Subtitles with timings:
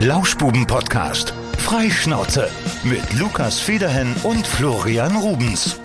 [0.00, 1.34] Lauschbuben-Podcast.
[1.58, 2.48] Freischnauze
[2.84, 5.80] mit Lukas Federhen und Florian Rubens.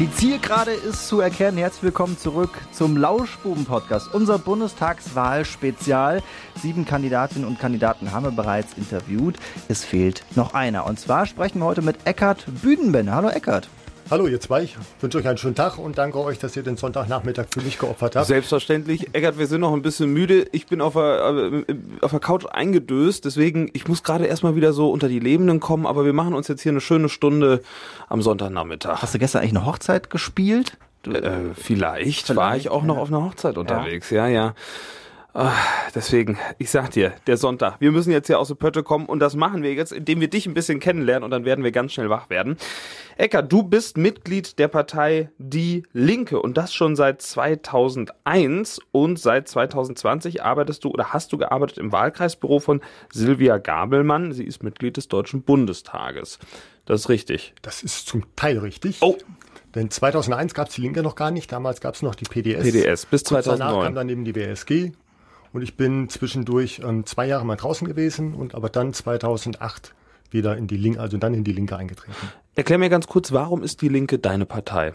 [0.00, 1.56] Die Zielgerade ist zu erkennen.
[1.56, 6.20] Herzlich willkommen zurück zum Lauschbuben-Podcast, unser Bundestagswahl-Spezial.
[6.60, 9.36] Sieben Kandidatinnen und Kandidaten haben wir bereits interviewt.
[9.68, 10.84] Es fehlt noch einer.
[10.86, 13.14] Und zwar sprechen wir heute mit Eckhard Büdenbender.
[13.14, 13.68] Hallo Eckhard.
[14.10, 16.78] Hallo ihr zwei, ich wünsche euch einen schönen Tag und danke euch, dass ihr den
[16.78, 18.26] Sonntagnachmittag für mich geopfert habt.
[18.26, 19.14] Selbstverständlich.
[19.14, 20.46] Eckert, wir sind noch ein bisschen müde.
[20.52, 24.72] Ich bin auf der, äh, auf der Couch eingedöst, deswegen, ich muss gerade erstmal wieder
[24.72, 27.60] so unter die Lebenden kommen, aber wir machen uns jetzt hier eine schöne Stunde
[28.08, 29.02] am Sonntagnachmittag.
[29.02, 30.78] Hast du gestern eigentlich eine Hochzeit gespielt?
[31.06, 34.32] Äh, vielleicht, vielleicht, war ich auch noch auf einer Hochzeit unterwegs, ja, ja.
[34.32, 34.54] ja.
[35.40, 37.76] Ach, deswegen, ich sag dir, der Sonntag.
[37.78, 40.28] Wir müssen jetzt hier aus der Pötte kommen und das machen wir jetzt, indem wir
[40.28, 42.56] dich ein bisschen kennenlernen und dann werden wir ganz schnell wach werden.
[43.16, 49.46] Ecker, du bist Mitglied der Partei Die Linke und das schon seit 2001 und seit
[49.46, 52.80] 2020 arbeitest du oder hast du gearbeitet im Wahlkreisbüro von
[53.12, 54.32] Silvia Gabelmann.
[54.32, 56.40] Sie ist Mitglied des Deutschen Bundestages.
[56.84, 57.54] Das ist richtig.
[57.62, 58.96] Das ist zum Teil richtig.
[59.02, 59.16] Oh.
[59.76, 61.52] Denn 2001 gab es die Linke noch gar nicht.
[61.52, 62.64] Damals gab es noch die PDS.
[62.64, 63.58] PDS bis 2009.
[63.60, 64.90] danach kam dann eben die WSG
[65.52, 69.94] und ich bin zwischendurch ähm, zwei Jahre mal draußen gewesen und aber dann 2008
[70.30, 72.14] wieder in die Linke, also dann in die Linke eingetreten.
[72.54, 74.92] Erklär mir ganz kurz, warum ist die Linke deine Partei?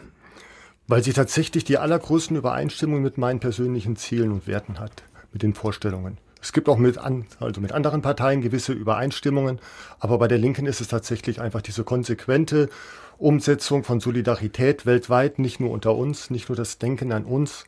[0.88, 5.54] Weil sie tatsächlich die allergrößten Übereinstimmungen mit meinen persönlichen Zielen und Werten hat, mit den
[5.54, 6.18] Vorstellungen.
[6.42, 9.60] Es gibt auch mit, an, also mit anderen Parteien gewisse Übereinstimmungen,
[10.00, 12.70] aber bei der Linken ist es tatsächlich einfach diese konsequente
[13.18, 17.66] Umsetzung von Solidarität weltweit, nicht nur unter uns, nicht nur das Denken an uns,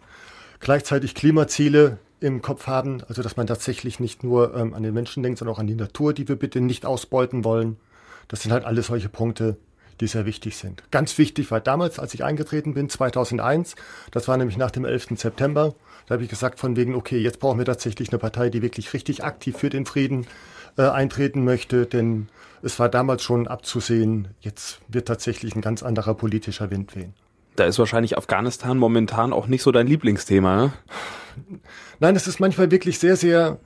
[0.59, 5.23] gleichzeitig Klimaziele im Kopf haben, also dass man tatsächlich nicht nur ähm, an den Menschen
[5.23, 7.77] denkt, sondern auch an die Natur, die wir bitte nicht ausbeuten wollen.
[8.27, 9.57] Das sind halt alles solche Punkte,
[9.99, 10.83] die sehr wichtig sind.
[10.91, 13.75] Ganz wichtig war damals, als ich eingetreten bin, 2001,
[14.11, 15.17] das war nämlich nach dem 11.
[15.17, 15.75] September,
[16.07, 18.93] da habe ich gesagt von wegen, okay, jetzt brauchen wir tatsächlich eine Partei, die wirklich
[18.93, 20.27] richtig aktiv für den Frieden
[20.77, 22.27] äh, eintreten möchte, denn
[22.61, 27.13] es war damals schon abzusehen, jetzt wird tatsächlich ein ganz anderer politischer Wind wehen.
[27.55, 30.73] Da ist wahrscheinlich Afghanistan momentan auch nicht so dein Lieblingsthema, ne?
[31.99, 33.59] Nein, es ist manchmal wirklich sehr, sehr,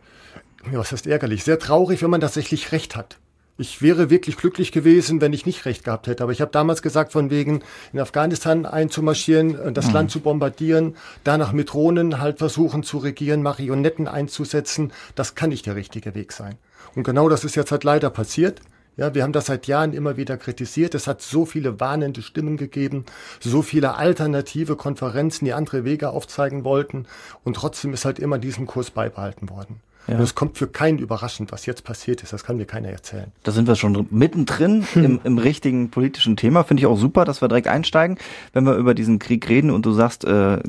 [0.71, 3.19] was heißt ärgerlich, sehr traurig, wenn man tatsächlich Recht hat.
[3.59, 6.23] Ich wäre wirklich glücklich gewesen, wenn ich nicht recht gehabt hätte.
[6.23, 7.61] Aber ich habe damals gesagt, von wegen
[7.91, 9.93] in Afghanistan einzumarschieren, äh, das mhm.
[9.93, 10.95] Land zu bombardieren,
[11.25, 16.31] danach mit Drohnen halt versuchen zu regieren, Marionetten einzusetzen, das kann nicht der richtige Weg
[16.31, 16.55] sein.
[16.95, 18.61] Und genau das ist jetzt halt leider passiert.
[18.97, 20.93] Ja, wir haben das seit Jahren immer wieder kritisiert.
[20.93, 23.05] Es hat so viele warnende Stimmen gegeben,
[23.39, 27.05] so viele alternative Konferenzen, die andere Wege aufzeigen wollten.
[27.43, 29.81] Und trotzdem ist halt immer diesem Kurs beibehalten worden.
[30.07, 30.15] Ja.
[30.15, 32.33] Und es kommt für keinen überraschend, was jetzt passiert ist.
[32.33, 33.31] Das kann mir keiner erzählen.
[33.43, 35.05] Da sind wir schon mittendrin hm.
[35.05, 36.63] im, im richtigen politischen Thema.
[36.63, 38.17] Finde ich auch super, dass wir direkt einsteigen,
[38.53, 40.59] wenn wir über diesen Krieg reden und du sagst, äh,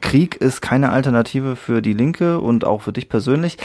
[0.00, 3.58] Krieg ist keine Alternative für die Linke und auch für dich persönlich.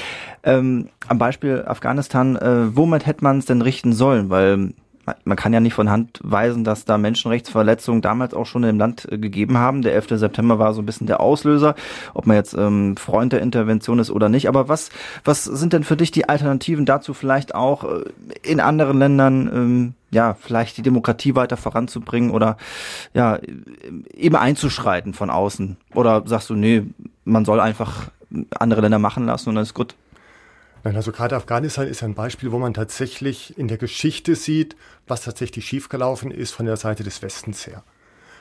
[0.44, 4.30] Ähm, am Beispiel Afghanistan, äh, womit hätte man es denn richten sollen?
[4.30, 4.74] Weil
[5.24, 9.08] man kann ja nicht von Hand weisen, dass da Menschenrechtsverletzungen damals auch schon im Land
[9.12, 9.82] äh, gegeben haben.
[9.82, 10.20] Der 11.
[10.20, 11.76] September war so ein bisschen der Auslöser,
[12.14, 14.48] ob man jetzt ähm, Freund der Intervention ist oder nicht.
[14.48, 14.90] Aber was,
[15.24, 18.04] was sind denn für dich die Alternativen dazu, vielleicht auch äh,
[18.44, 22.58] in anderen Ländern, ähm, ja, vielleicht die Demokratie weiter voranzubringen oder
[23.14, 23.40] ja,
[24.14, 25.78] eben einzuschreiten von außen?
[25.94, 26.84] Oder sagst du, nee,
[27.24, 28.10] man soll einfach
[28.58, 29.96] andere Länder machen lassen und dann ist gut?
[30.84, 34.76] Nein, also gerade Afghanistan ist ein Beispiel, wo man tatsächlich in der Geschichte sieht,
[35.08, 37.84] was tatsächlich schiefgelaufen ist von der Seite des Westens her.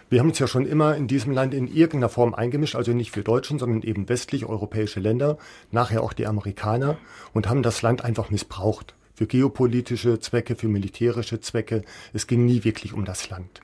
[0.08, 3.16] Wir haben uns ja schon immer in diesem Land in irgendeiner Form eingemischt, also nicht
[3.16, 5.36] wir Deutschen, sondern eben westlich europäische Länder,
[5.72, 6.96] nachher auch die Amerikaner
[7.32, 8.94] und haben das Land einfach missbraucht.
[9.14, 11.82] Für geopolitische Zwecke, für militärische Zwecke.
[12.12, 13.62] Es ging nie wirklich um das Land.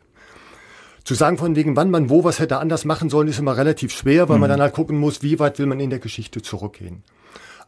[1.04, 3.92] Zu sagen von wegen, wann man wo was hätte anders machen sollen, ist immer relativ
[3.92, 4.40] schwer, weil mhm.
[4.40, 7.04] man dann halt gucken muss, wie weit will man in der Geschichte zurückgehen.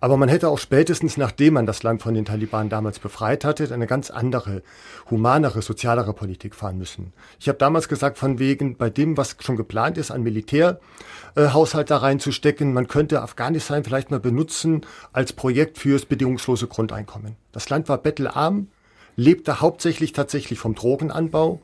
[0.01, 3.73] Aber man hätte auch spätestens, nachdem man das Land von den Taliban damals befreit hatte,
[3.73, 4.63] eine ganz andere,
[5.11, 7.13] humanere, sozialere Politik fahren müssen.
[7.41, 11.89] Ich habe damals gesagt, von wegen, bei dem, was schon geplant ist, an Militärhaushalt äh,
[11.89, 14.83] da reinzustecken, man könnte Afghanistan vielleicht mal benutzen
[15.13, 17.37] als Projekt fürs bedingungslose Grundeinkommen.
[17.53, 18.69] Das Land war bettelarm,
[19.17, 21.61] lebte hauptsächlich tatsächlich vom Drogenanbau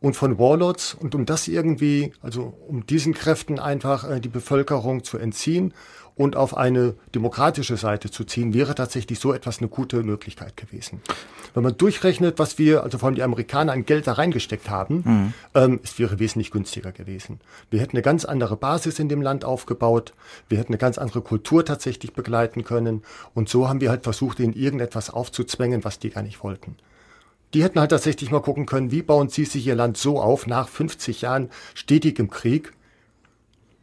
[0.00, 5.04] und von Warlords und um das irgendwie, also um diesen Kräften einfach äh, die Bevölkerung
[5.04, 5.74] zu entziehen
[6.18, 11.00] und auf eine demokratische Seite zu ziehen, wäre tatsächlich so etwas eine gute Möglichkeit gewesen.
[11.54, 15.02] Wenn man durchrechnet, was wir, also vor allem die Amerikaner, an Geld da reingesteckt haben,
[15.04, 15.32] mhm.
[15.54, 17.40] ähm, es wäre wesentlich günstiger gewesen.
[17.70, 20.12] Wir hätten eine ganz andere Basis in dem Land aufgebaut,
[20.48, 23.02] wir hätten eine ganz andere Kultur tatsächlich begleiten können
[23.34, 26.76] und so haben wir halt versucht, ihnen irgendetwas aufzuzwängen, was die gar nicht wollten.
[27.54, 30.46] Die hätten halt tatsächlich mal gucken können, wie bauen sie sich ihr Land so auf,
[30.46, 32.72] nach 50 Jahren stetigem Krieg,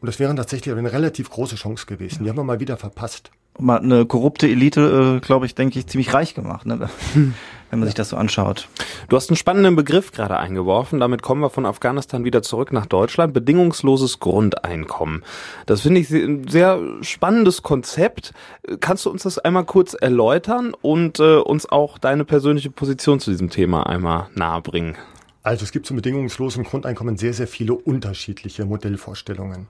[0.02, 2.24] und das wäre tatsächlich eine relativ große Chance gewesen.
[2.24, 3.32] Die haben wir mal wieder verpasst.
[3.68, 6.90] hat eine korrupte Elite, äh, glaube ich, denke ich, ziemlich reich gemacht, ne?
[7.72, 8.70] wenn man sich das so anschaut.
[9.10, 11.00] Du hast einen spannenden Begriff gerade eingeworfen.
[11.00, 13.34] Damit kommen wir von Afghanistan wieder zurück nach Deutschland.
[13.34, 15.24] Bedingungsloses Grundeinkommen.
[15.66, 18.34] Das finde ich ein sehr spannendes Konzept.
[18.80, 23.32] Kannst du uns das einmal kurz erläutern und äh, uns auch deine persönliche Position zu
[23.32, 24.96] diesem Thema einmal nahebringen?
[25.44, 29.68] Also es gibt zum bedingungslosen Grundeinkommen sehr, sehr viele unterschiedliche Modellvorstellungen.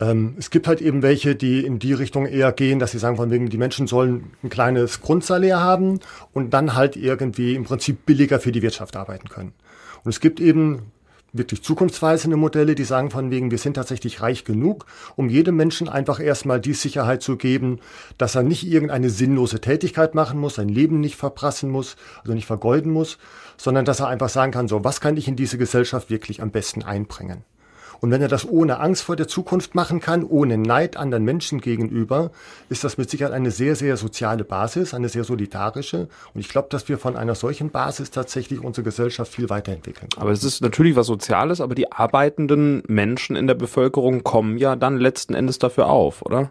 [0.00, 3.16] Ähm, es gibt halt eben welche, die in die Richtung eher gehen, dass sie sagen,
[3.16, 6.00] von wegen, die Menschen sollen ein kleines Grundsalär haben
[6.32, 9.52] und dann halt irgendwie im Prinzip billiger für die Wirtschaft arbeiten können.
[10.02, 10.92] Und es gibt eben
[11.34, 14.86] wirklich zukunftsweisende Modelle, die sagen von wegen, wir sind tatsächlich reich genug,
[15.16, 17.80] um jedem Menschen einfach erstmal die Sicherheit zu geben,
[18.18, 22.46] dass er nicht irgendeine sinnlose Tätigkeit machen muss, sein Leben nicht verprassen muss, also nicht
[22.46, 23.18] vergeuden muss,
[23.56, 26.52] sondern dass er einfach sagen kann, so, was kann ich in diese Gesellschaft wirklich am
[26.52, 27.44] besten einbringen?
[28.00, 31.60] Und wenn er das ohne Angst vor der Zukunft machen kann, ohne Neid anderen Menschen
[31.60, 32.30] gegenüber,
[32.68, 36.08] ist das mit Sicherheit eine sehr, sehr soziale Basis, eine sehr solidarische.
[36.34, 40.22] Und ich glaube, dass wir von einer solchen Basis tatsächlich unsere Gesellschaft viel weiterentwickeln können.
[40.22, 44.76] Aber es ist natürlich was Soziales, aber die arbeitenden Menschen in der Bevölkerung kommen ja
[44.76, 46.50] dann letzten Endes dafür auf, oder?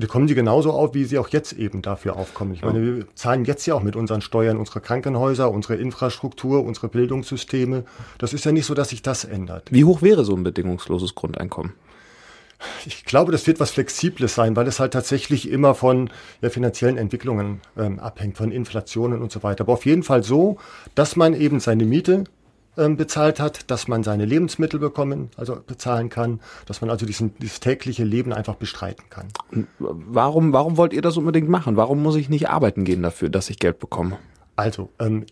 [0.00, 2.52] Die kommen die genauso auf, wie sie auch jetzt eben dafür aufkommen.
[2.54, 6.88] Ich meine, wir zahlen jetzt ja auch mit unseren Steuern unsere Krankenhäuser, unsere Infrastruktur, unsere
[6.88, 7.84] Bildungssysteme.
[8.18, 9.68] Das ist ja nicht so, dass sich das ändert.
[9.70, 11.72] Wie hoch wäre so ein bedingungsloses Grundeinkommen?
[12.84, 16.10] Ich glaube, das wird was Flexibles sein, weil es halt tatsächlich immer von
[16.42, 19.64] ja, finanziellen Entwicklungen ähm, abhängt, von Inflationen und so weiter.
[19.64, 20.58] Aber auf jeden Fall so,
[20.94, 22.24] dass man eben seine Miete
[22.76, 27.60] bezahlt hat, dass man seine Lebensmittel bekommen, also bezahlen kann, dass man also diesen, dieses
[27.60, 29.28] tägliche Leben einfach bestreiten kann.
[29.78, 31.76] Warum, warum wollt ihr das unbedingt machen?
[31.76, 34.18] Warum muss ich nicht arbeiten gehen dafür, dass ich Geld bekomme?
[34.56, 35.26] Also, ähm,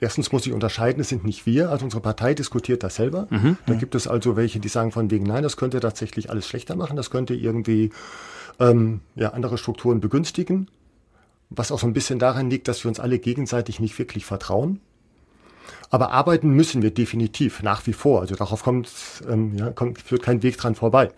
[0.00, 3.26] Erstens muss ich unterscheiden, es sind nicht wir, also unsere Partei diskutiert das selber.
[3.30, 6.46] Mhm, da gibt es also welche, die sagen von wegen, nein, das könnte tatsächlich alles
[6.46, 7.90] schlechter machen, das könnte irgendwie
[8.60, 10.68] ähm, ja, andere Strukturen begünstigen.
[11.48, 14.80] Was auch so ein bisschen daran liegt, dass wir uns alle gegenseitig nicht wirklich vertrauen.
[15.90, 18.20] Aber arbeiten müssen wir definitiv nach wie vor.
[18.20, 18.88] Also darauf kommt,
[19.28, 21.10] ähm, ja, kommt führt kein Weg dran vorbei.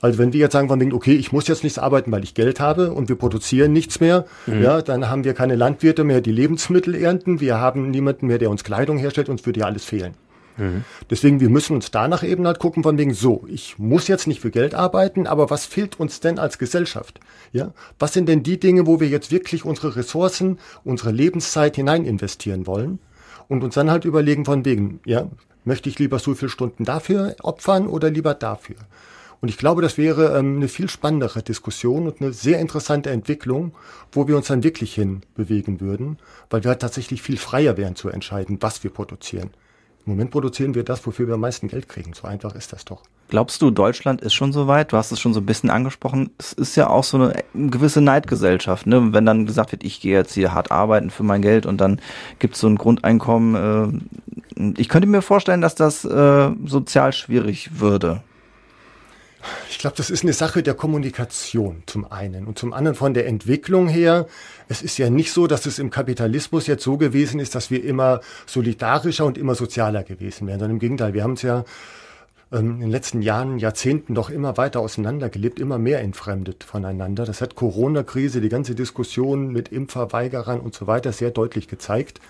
[0.00, 2.34] Also wenn wir jetzt sagen von wegen, okay, ich muss jetzt nichts arbeiten, weil ich
[2.34, 4.62] Geld habe und wir produzieren nichts mehr, mhm.
[4.62, 7.40] ja, dann haben wir keine Landwirte mehr, die Lebensmittel ernten.
[7.40, 9.28] Wir haben niemanden mehr, der uns Kleidung herstellt.
[9.28, 10.14] Uns würde ja alles fehlen.
[10.56, 10.84] Mhm.
[11.08, 14.40] Deswegen, wir müssen uns danach eben halt gucken von wegen, so, ich muss jetzt nicht
[14.40, 17.20] für Geld arbeiten, aber was fehlt uns denn als Gesellschaft?
[17.52, 22.04] Ja, was sind denn die Dinge, wo wir jetzt wirklich unsere Ressourcen, unsere Lebenszeit hinein
[22.04, 22.98] investieren wollen?
[23.52, 25.28] Und uns dann halt überlegen von wegen, ja,
[25.64, 28.76] möchte ich lieber so viele Stunden dafür opfern oder lieber dafür?
[29.42, 33.74] Und ich glaube, das wäre ähm, eine viel spannendere Diskussion und eine sehr interessante Entwicklung,
[34.12, 36.18] wo wir uns dann wirklich hin bewegen würden,
[36.48, 39.50] weil wir halt tatsächlich viel freier wären zu entscheiden, was wir produzieren.
[40.04, 42.12] Im Moment produzieren wir das, wofür wir am meisten Geld kriegen.
[42.12, 43.02] So einfach ist das doch.
[43.28, 44.92] Glaubst du, Deutschland ist schon so weit?
[44.92, 46.30] Du hast es schon so ein bisschen angesprochen.
[46.38, 49.12] Es ist ja auch so eine gewisse Neidgesellschaft, ne?
[49.12, 52.00] Wenn dann gesagt wird, ich gehe jetzt hier hart arbeiten für mein Geld und dann
[52.40, 54.02] gibt es so ein Grundeinkommen.
[54.58, 58.22] Äh, ich könnte mir vorstellen, dass das äh, sozial schwierig würde.
[59.68, 63.26] Ich glaube, das ist eine Sache der Kommunikation zum einen und zum anderen von der
[63.26, 64.26] Entwicklung her.
[64.68, 67.82] Es ist ja nicht so, dass es im Kapitalismus jetzt so gewesen ist, dass wir
[67.84, 71.64] immer solidarischer und immer sozialer gewesen wären, sondern im Gegenteil, wir haben es ja
[72.52, 77.24] ähm, in den letzten Jahren, Jahrzehnten doch immer weiter auseinandergelebt, immer mehr entfremdet voneinander.
[77.24, 82.20] Das hat Corona-Krise, die ganze Diskussion mit Impferweigerern und so weiter sehr deutlich gezeigt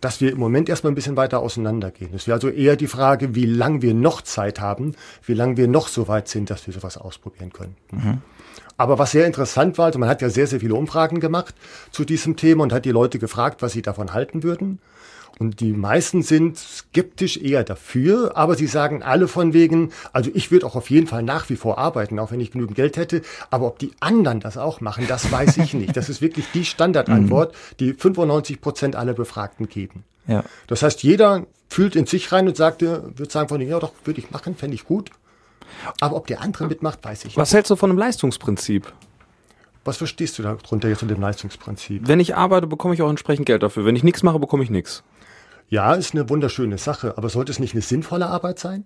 [0.00, 2.10] dass wir im Moment erstmal ein bisschen weiter auseinandergehen.
[2.14, 5.68] Es wäre also eher die Frage, wie lange wir noch Zeit haben, wie lange wir
[5.68, 7.76] noch so weit sind, dass wir sowas ausprobieren können.
[7.90, 8.18] Mhm.
[8.76, 11.54] Aber was sehr interessant war, also man hat ja sehr, sehr viele Umfragen gemacht
[11.90, 14.80] zu diesem Thema und hat die Leute gefragt, was sie davon halten würden.
[15.38, 20.50] Und die meisten sind skeptisch eher dafür, aber sie sagen alle von wegen, also ich
[20.50, 23.22] würde auch auf jeden Fall nach wie vor arbeiten, auch wenn ich genügend Geld hätte.
[23.50, 25.96] Aber ob die anderen das auch machen, das weiß ich nicht.
[25.96, 27.76] Das ist wirklich die Standardantwort, mhm.
[27.80, 30.04] die 95 Prozent aller Befragten geben.
[30.26, 30.44] Ja.
[30.68, 34.20] Das heißt, jeder fühlt in sich rein und sagt, würde sagen von ja doch, würde
[34.20, 35.10] ich machen, fände ich gut.
[36.00, 37.36] Aber ob der andere mitmacht, weiß ich nicht.
[37.36, 38.92] Was hältst du von einem Leistungsprinzip?
[39.84, 42.08] Was verstehst du darunter jetzt unter dem Leistungsprinzip?
[42.08, 43.84] Wenn ich arbeite, bekomme ich auch entsprechend Geld dafür.
[43.84, 45.02] Wenn ich nichts mache, bekomme ich nichts.
[45.68, 48.84] Ja, ist eine wunderschöne Sache, aber sollte es nicht eine sinnvolle Arbeit sein?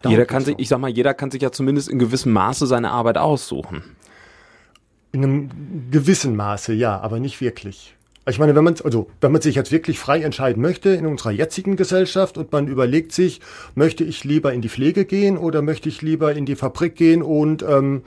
[0.00, 2.66] Darum jeder kann sich, ich sag mal, jeder kann sich ja zumindest in gewissem Maße
[2.66, 3.82] seine Arbeit aussuchen.
[5.12, 7.94] In einem gewissen Maße, ja, aber nicht wirklich.
[8.28, 11.32] Ich meine, wenn man, also, wenn man sich jetzt wirklich frei entscheiden möchte in unserer
[11.32, 13.40] jetzigen Gesellschaft und man überlegt sich,
[13.74, 17.22] möchte ich lieber in die Pflege gehen oder möchte ich lieber in die Fabrik gehen
[17.22, 18.04] und ähm,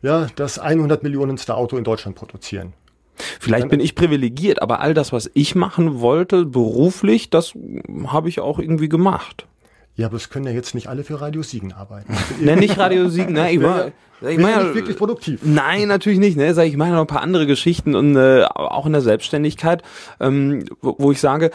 [0.00, 2.72] ja, das 100 Millionenste Auto in Deutschland produzieren?
[3.40, 7.54] Vielleicht bin ich privilegiert, aber all das, was ich machen wollte, beruflich, das
[8.06, 9.46] habe ich auch irgendwie gemacht.
[9.96, 12.16] Ja, aber es können ja jetzt nicht alle für Radio Siegen arbeiten.
[12.40, 15.40] ne, nicht Radio Siegen, ne, ich war, Ich meine, ja nicht wirklich produktiv.
[15.42, 16.36] Nein, natürlich nicht.
[16.36, 16.52] Ne?
[16.52, 19.82] Sag ich meine noch ein paar andere Geschichten und äh, auch in der Selbstständigkeit,
[20.20, 21.50] ähm, wo, wo ich sage,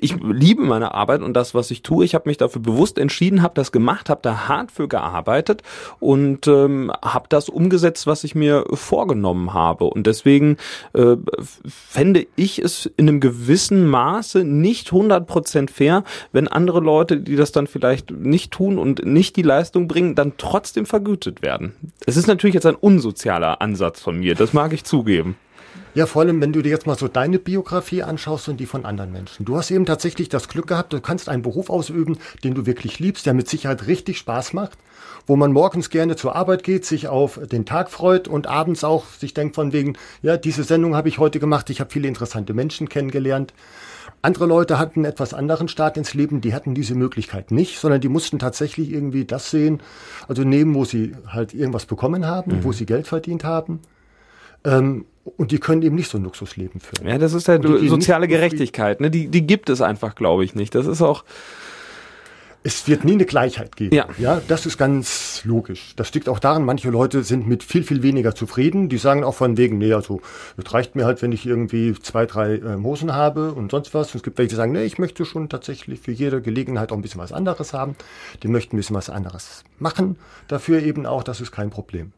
[0.00, 2.04] ich liebe meine Arbeit und das, was ich tue.
[2.04, 5.62] Ich habe mich dafür bewusst entschieden, habe das gemacht, habe da hart für gearbeitet
[5.98, 9.84] und ähm, habe das umgesetzt, was ich mir vorgenommen habe.
[9.84, 10.58] Und deswegen
[10.92, 11.16] äh,
[11.66, 17.52] fände ich es in einem gewissen Maße nicht 100% fair, wenn andere Leute, die das
[17.52, 21.74] dann vielleicht nicht tun und nicht die Leistung bringen, dann trotzdem vergütet werden.
[22.06, 25.36] Es ist natürlich jetzt ein unsozialer Ansatz von mir, das mag ich zugeben.
[25.94, 28.84] Ja, vor allem, wenn du dir jetzt mal so deine Biografie anschaust und die von
[28.84, 29.44] anderen Menschen.
[29.44, 32.98] Du hast eben tatsächlich das Glück gehabt, du kannst einen Beruf ausüben, den du wirklich
[32.98, 34.76] liebst, der mit Sicherheit richtig Spaß macht,
[35.28, 39.06] wo man morgens gerne zur Arbeit geht, sich auf den Tag freut und abends auch
[39.06, 42.54] sich denkt von wegen, ja, diese Sendung habe ich heute gemacht, ich habe viele interessante
[42.54, 43.54] Menschen kennengelernt.
[44.24, 48.00] Andere Leute hatten einen etwas anderen Start ins Leben, die hatten diese Möglichkeit nicht, sondern
[48.00, 49.82] die mussten tatsächlich irgendwie das sehen,
[50.28, 52.64] also nehmen, wo sie halt irgendwas bekommen haben, mhm.
[52.64, 53.80] wo sie Geld verdient haben.
[54.64, 55.04] Ähm,
[55.36, 57.06] und die können eben nicht so ein Luxusleben führen.
[57.06, 59.10] Ja, das ist halt soziale Gerechtigkeit, ne?
[59.10, 60.74] Die, die gibt es einfach, glaube ich, nicht.
[60.74, 61.24] Das ist auch,
[62.66, 63.94] es wird nie eine Gleichheit geben.
[63.94, 64.08] Ja.
[64.16, 65.92] ja, das ist ganz logisch.
[65.96, 68.88] Das liegt auch daran, manche Leute sind mit viel, viel weniger zufrieden.
[68.88, 70.22] Die sagen auch von wegen, nee, also,
[70.56, 74.08] es reicht mir halt, wenn ich irgendwie zwei, drei äh, Hosen habe und sonst was.
[74.08, 76.96] Und es gibt welche, die sagen, nee, ich möchte schon tatsächlich für jede Gelegenheit auch
[76.96, 77.96] ein bisschen was anderes haben.
[78.42, 80.16] Die möchten ein bisschen was anderes machen.
[80.48, 82.12] Dafür eben auch, das ist kein Problem.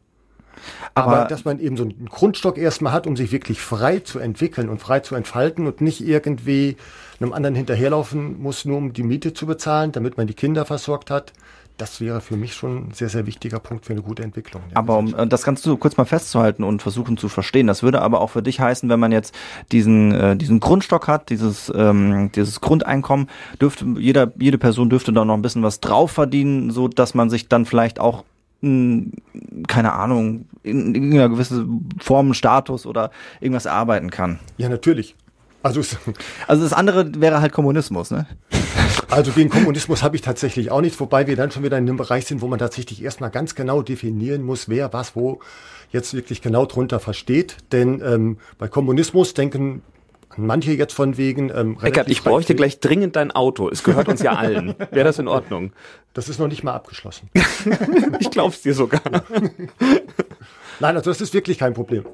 [0.93, 4.19] Aber, Aber dass man eben so einen Grundstock erstmal hat, um sich wirklich frei zu
[4.19, 6.77] entwickeln und frei zu entfalten und nicht irgendwie
[7.19, 11.09] einem anderen hinterherlaufen muss, nur um die Miete zu bezahlen, damit man die Kinder versorgt
[11.09, 11.33] hat.
[11.77, 14.63] Das wäre für mich schon ein sehr, sehr wichtiger Punkt für eine gute Entwicklung.
[14.73, 18.19] Aber um äh, das Ganze kurz mal festzuhalten und versuchen zu verstehen, das würde aber
[18.19, 19.35] auch für dich heißen, wenn man jetzt
[19.71, 23.29] diesen, äh, diesen Grundstock hat, dieses, ähm, dieses Grundeinkommen,
[23.61, 27.29] dürfte jeder, jede Person dürfte da noch ein bisschen was drauf verdienen, so dass man
[27.29, 28.23] sich dann vielleicht auch
[28.61, 34.39] keine Ahnung, in irgendeiner gewissen Form, Status oder irgendwas erarbeiten kann.
[34.57, 35.15] Ja, natürlich.
[35.63, 35.81] Also,
[36.47, 38.25] also das andere wäre halt Kommunismus, ne?
[39.09, 41.97] Also gegen Kommunismus habe ich tatsächlich auch nichts, wobei wir dann schon wieder in einem
[41.97, 45.39] Bereich sind, wo man tatsächlich erstmal ganz genau definieren muss, wer was wo
[45.91, 47.57] jetzt wirklich genau drunter versteht.
[47.71, 49.81] Denn ähm, bei Kommunismus denken
[50.37, 51.51] Manche jetzt von wegen.
[51.53, 53.69] Ähm, Eckert, ich bräuchte gleich dringend dein Auto.
[53.69, 54.75] Es gehört uns ja allen.
[54.91, 55.73] Wäre das in Ordnung?
[56.13, 57.29] Das ist noch nicht mal abgeschlossen.
[58.19, 59.01] ich glaub's dir sogar.
[60.79, 62.05] Nein, also das ist wirklich kein Problem.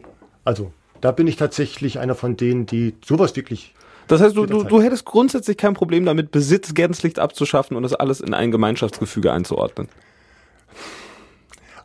[0.46, 3.74] Also da bin ich tatsächlich einer von denen, die sowas wirklich.
[4.08, 7.94] Das heißt, du, du, du hättest grundsätzlich kein Problem damit, Besitz gänzlich abzuschaffen und das
[7.94, 9.88] alles in ein Gemeinschaftsgefüge einzuordnen.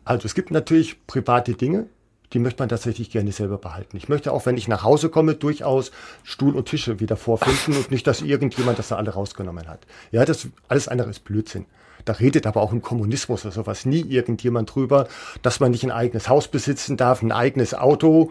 [0.04, 1.86] Also es gibt natürlich private Dinge,
[2.32, 3.96] die möchte man tatsächlich gerne selber behalten.
[3.96, 5.90] Ich möchte auch, wenn ich nach Hause komme, durchaus
[6.22, 9.80] Stuhl und Tische wieder vorfinden und nicht, dass irgendjemand das da alle rausgenommen hat.
[10.10, 11.66] Ja, das alles andere ist Blödsinn.
[12.04, 15.08] Da redet aber auch im Kommunismus oder sowas nie irgendjemand drüber,
[15.42, 18.30] dass man nicht ein eigenes Haus besitzen darf, ein eigenes Auto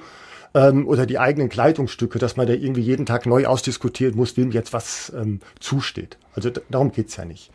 [0.54, 4.52] ähm, oder die eigenen Kleidungsstücke, dass man da irgendwie jeden Tag neu ausdiskutieren muss, wem
[4.52, 6.18] jetzt was ähm, zusteht.
[6.34, 7.52] Also darum geht's ja nicht.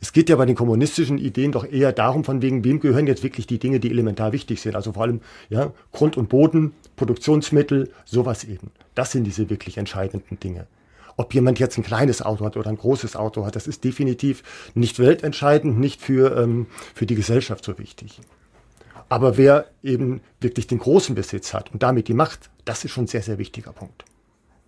[0.00, 3.22] Es geht ja bei den kommunistischen Ideen doch eher darum, von wegen, wem gehören jetzt
[3.22, 4.74] wirklich die Dinge, die elementar wichtig sind.
[4.74, 8.70] Also vor allem ja, Grund und Boden, Produktionsmittel, sowas eben.
[8.94, 10.66] Das sind diese wirklich entscheidenden Dinge.
[11.18, 14.42] Ob jemand jetzt ein kleines Auto hat oder ein großes Auto hat, das ist definitiv
[14.74, 18.20] nicht weltentscheidend, nicht für, ähm, für die Gesellschaft so wichtig.
[19.10, 23.04] Aber wer eben wirklich den großen Besitz hat und damit die Macht, das ist schon
[23.04, 24.04] ein sehr, sehr wichtiger Punkt.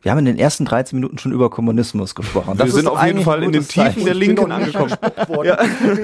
[0.03, 2.57] Wir haben in den ersten 13 Minuten schon über Kommunismus gesprochen.
[2.57, 4.93] Das Wir sind auf jeden Fall in den Tiefen der Linken angekommen.
[5.45, 5.57] ja.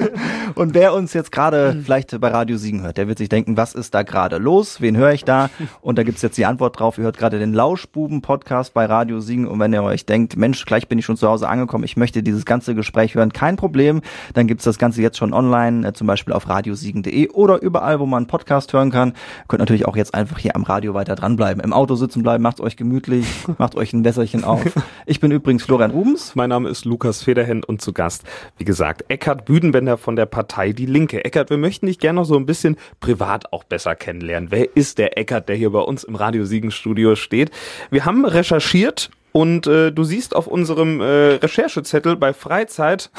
[0.55, 3.73] Und wer uns jetzt gerade vielleicht bei Radio Siegen hört, der wird sich denken, was
[3.73, 4.79] ist da gerade los?
[4.79, 5.49] Wen höre ich da?
[5.81, 6.97] Und da gibt's jetzt die Antwort drauf.
[6.97, 9.45] Ihr hört gerade den Lauschbuben-Podcast bei Radio Siegen.
[9.45, 12.23] Und wenn ihr euch denkt, Mensch, gleich bin ich schon zu Hause angekommen, ich möchte
[12.23, 14.01] dieses ganze Gespräch hören, kein Problem.
[14.33, 18.05] Dann gibt's das Ganze jetzt schon online, äh, zum Beispiel auf radiosiegen.de oder überall, wo
[18.05, 19.09] man einen Podcast hören kann.
[19.09, 21.61] Ihr könnt natürlich auch jetzt einfach hier am Radio weiter dranbleiben.
[21.61, 23.27] Im Auto sitzen bleiben, macht's euch gemütlich,
[23.57, 24.63] macht euch ein Wässerchen auf.
[25.05, 26.35] Ich bin übrigens Florian Rubens.
[26.35, 28.23] Mein Name ist Lukas Federhend und zu Gast,
[28.57, 31.25] wie gesagt, Eckhard Büdenbender von der Partei Die Linke.
[31.25, 34.51] Eckhard, wir möchten dich gerne noch so ein bisschen privat auch besser kennenlernen.
[34.51, 37.51] Wer ist der Eckhard, der hier bei uns im Radio Siegen Studio steht?
[37.89, 41.05] Wir haben recherchiert und äh, du siehst auf unserem äh,
[41.35, 43.11] Recherchezettel bei Freizeit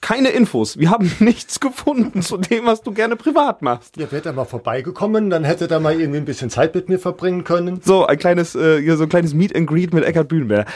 [0.00, 0.78] keine Infos.
[0.78, 3.96] Wir haben nichts gefunden zu dem, was du gerne privat machst.
[3.96, 6.98] Ja, wäre er mal vorbeigekommen, dann hätte er mal irgendwie ein bisschen Zeit mit mir
[6.98, 7.80] verbringen können.
[7.82, 10.66] So ein kleines, äh, so ein kleines Meet and Greet mit Eckhard Bühnenberger.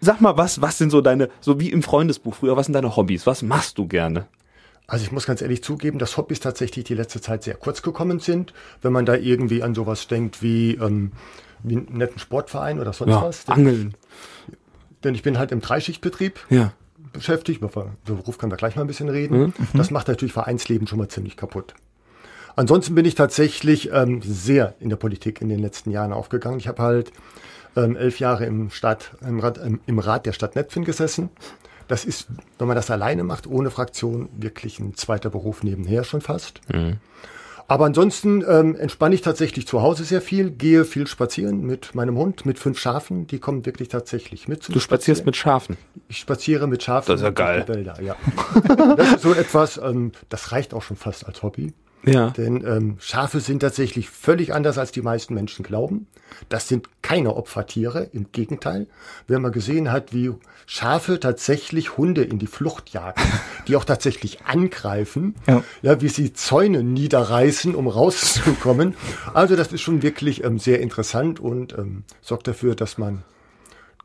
[0.00, 2.96] Sag mal, was, was sind so deine, so wie im Freundesbuch früher, was sind deine
[2.96, 3.26] Hobbys?
[3.26, 4.26] Was machst du gerne?
[4.86, 8.18] Also ich muss ganz ehrlich zugeben, dass Hobbys tatsächlich die letzte Zeit sehr kurz gekommen
[8.18, 8.52] sind.
[8.82, 11.12] Wenn man da irgendwie an sowas denkt wie, ähm,
[11.62, 13.44] wie einen netten Sportverein oder sonst ja, was.
[13.44, 13.94] Denn, Angeln.
[15.04, 16.40] Denn ich bin halt im Dreischichtbetrieb.
[16.50, 16.72] Ja
[17.12, 17.62] beschäftigt.
[17.62, 19.38] Über den Beruf können wir gleich mal ein bisschen reden.
[19.38, 19.52] Mhm.
[19.74, 21.74] Das macht natürlich Vereinsleben schon mal ziemlich kaputt.
[22.56, 26.58] Ansonsten bin ich tatsächlich ähm, sehr in der Politik in den letzten Jahren aufgegangen.
[26.58, 27.12] Ich habe halt
[27.76, 31.30] ähm, elf Jahre im, Stadt, im, Rat, im Rat der Stadt Netphen gesessen.
[31.88, 36.20] Das ist, wenn man das alleine macht, ohne Fraktion, wirklich ein zweiter Beruf nebenher schon
[36.20, 36.60] fast.
[36.72, 36.98] Mhm.
[37.70, 42.18] Aber ansonsten ähm, entspanne ich tatsächlich zu Hause sehr viel, gehe viel spazieren mit meinem
[42.18, 44.74] Hund, mit fünf Schafen, die kommen wirklich tatsächlich mit.
[44.74, 45.76] Du spazierst mit Schafen?
[46.08, 47.12] Ich spaziere mit Schafen.
[47.12, 47.68] Das ist ja geil.
[47.68, 48.16] Wälder, ja.
[48.96, 51.72] das ist so etwas, ähm, das reicht auch schon fast als Hobby.
[52.04, 52.30] Ja.
[52.30, 56.06] Denn ähm, Schafe sind tatsächlich völlig anders, als die meisten Menschen glauben.
[56.48, 58.86] Das sind keine Opfertiere, im Gegenteil.
[59.26, 60.32] Wenn man gesehen hat, wie
[60.66, 63.20] Schafe tatsächlich Hunde in die Flucht jagen,
[63.68, 68.94] die auch tatsächlich angreifen, ja, ja wie sie Zäune niederreißen, um rauszukommen.
[69.34, 73.24] Also das ist schon wirklich ähm, sehr interessant und ähm, sorgt dafür, dass man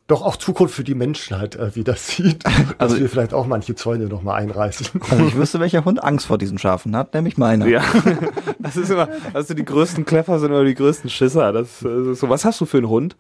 [0.08, 2.44] doch auch Zukunft für die Menschheit äh, wieder sieht.
[2.78, 5.02] Also dass wir vielleicht auch manche Zäune noch mal einreißen.
[5.10, 7.68] Also ich wüsste, welcher Hund Angst vor diesen Schafen hat, nämlich meiner.
[7.68, 7.84] Ja,
[8.60, 11.54] das ist immer, also die größten Kleffer sind immer die größten Schisser.
[11.54, 12.30] Das, das ist so.
[12.30, 13.16] Was hast du für einen Hund?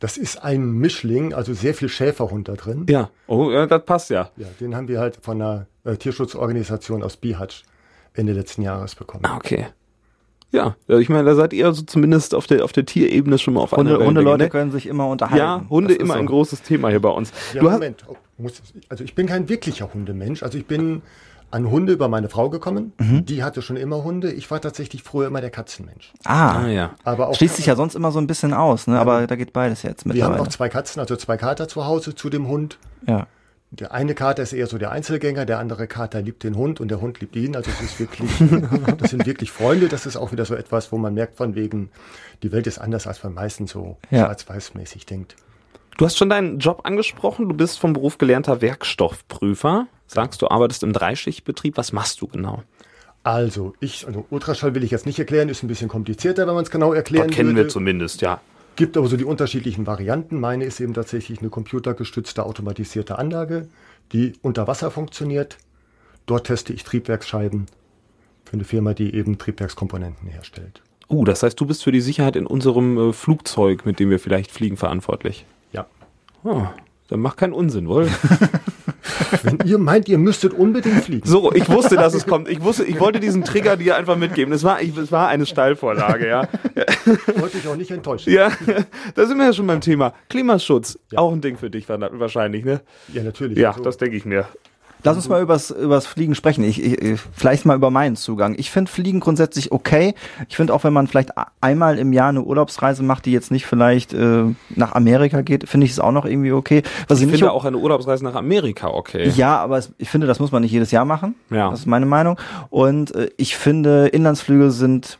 [0.00, 2.86] Das ist ein Mischling, also sehr viel Schäferhund da drin.
[2.88, 4.30] Ja, oh, ja, das passt ja.
[4.36, 7.64] Ja, den haben wir halt von einer äh, Tierschutzorganisation aus Bihać
[8.14, 9.24] Ende letzten Jahres bekommen.
[9.24, 9.66] Ah, okay.
[10.50, 13.60] Ja, ich meine, da seid ihr also zumindest auf der, auf der Tierebene schon mal
[13.60, 14.50] auf Hunde, einer Hundeleute ne?
[14.50, 15.36] können sich immer unterhalten.
[15.36, 16.20] Ja, Hunde immer so.
[16.20, 17.32] ein großes Thema hier bei uns.
[17.52, 18.04] Ja, du Moment.
[18.08, 18.16] Oh,
[18.88, 20.42] also ich bin kein wirklicher Hundemensch.
[20.42, 21.02] Also ich bin
[21.50, 22.92] an Hunde über meine Frau gekommen.
[22.98, 23.24] Mhm.
[23.24, 24.32] Die hatte schon immer Hunde.
[24.32, 26.12] Ich war tatsächlich früher immer der Katzenmensch.
[26.24, 26.90] Ah, ah ja.
[27.04, 28.98] Aber auch Schließt sich ja sonst immer so ein bisschen aus, ne?
[28.98, 30.16] aber da geht beides jetzt mit.
[30.16, 32.78] Wir haben auch zwei Katzen, also zwei Kater zu Hause zu dem Hund.
[33.06, 33.26] Ja.
[33.70, 36.88] Der eine Kater ist eher so der Einzelgänger, der andere Kater liebt den Hund und
[36.88, 37.54] der Hund liebt ihn.
[37.54, 38.30] Also es ist wirklich,
[38.98, 39.88] das sind wirklich Freunde.
[39.88, 41.90] Das ist auch wieder so etwas, wo man merkt von wegen,
[42.42, 44.24] die Welt ist anders, als man meistens so ja.
[44.24, 45.36] schwarz-weiß-mäßig denkt.
[45.98, 47.48] Du hast schon deinen Job angesprochen.
[47.48, 49.86] Du bist vom Beruf gelernter Werkstoffprüfer.
[50.06, 51.76] Sagst du, arbeitest im Dreischichtbetrieb.
[51.76, 52.62] Was machst du genau?
[53.22, 56.62] Also, ich, also Ultraschall will ich jetzt nicht erklären, ist ein bisschen komplizierter, wenn man
[56.62, 57.64] es genau erklären das kennen würde.
[57.64, 58.40] wir zumindest, ja.
[58.78, 60.38] Gibt aber so die unterschiedlichen Varianten.
[60.38, 63.66] Meine ist eben tatsächlich eine computergestützte automatisierte Anlage,
[64.12, 65.58] die unter Wasser funktioniert.
[66.26, 67.66] Dort teste ich Triebwerksscheiben
[68.44, 70.80] für eine Firma, die eben Triebwerkskomponenten herstellt.
[71.08, 74.20] Oh, das heißt, du bist für die Sicherheit in unserem äh, Flugzeug, mit dem wir
[74.20, 75.44] vielleicht fliegen, verantwortlich.
[75.72, 75.88] Ja.
[76.44, 76.64] Oh,
[77.08, 78.08] dann macht keinen Unsinn, wohl?
[79.42, 81.28] Wenn ihr meint, ihr müsstet unbedingt fliegen.
[81.28, 82.48] So, ich wusste, dass es kommt.
[82.48, 84.52] Ich wusste, ich wollte diesen Trigger dir einfach mitgeben.
[84.52, 86.48] Es war, es war eine Steilvorlage, ja.
[87.36, 88.32] Wollte ich auch nicht enttäuschen.
[88.32, 88.50] Ja,
[89.14, 90.14] da sind wir ja schon beim Thema.
[90.28, 90.98] Klimaschutz.
[91.12, 91.18] Ja.
[91.18, 92.80] Auch ein Ding für dich wahrscheinlich, ne?
[93.12, 93.58] Ja, natürlich.
[93.58, 94.46] Ja, also, das denke ich mir.
[95.04, 96.64] Lass uns mal übers, übers Fliegen sprechen.
[96.64, 98.54] Ich, ich, vielleicht mal über meinen Zugang.
[98.58, 100.14] Ich finde Fliegen grundsätzlich okay.
[100.48, 101.30] Ich finde auch, wenn man vielleicht
[101.60, 105.86] einmal im Jahr eine Urlaubsreise macht, die jetzt nicht vielleicht äh, nach Amerika geht, finde
[105.86, 106.82] ich es auch noch irgendwie okay.
[107.06, 109.28] Was ich, ich finde auch eine Urlaubsreise nach Amerika okay.
[109.30, 111.34] Ja, aber es, ich finde, das muss man nicht jedes Jahr machen.
[111.50, 111.70] Ja.
[111.70, 112.38] Das ist meine Meinung.
[112.70, 115.18] Und äh, ich finde, Inlandsflüge sind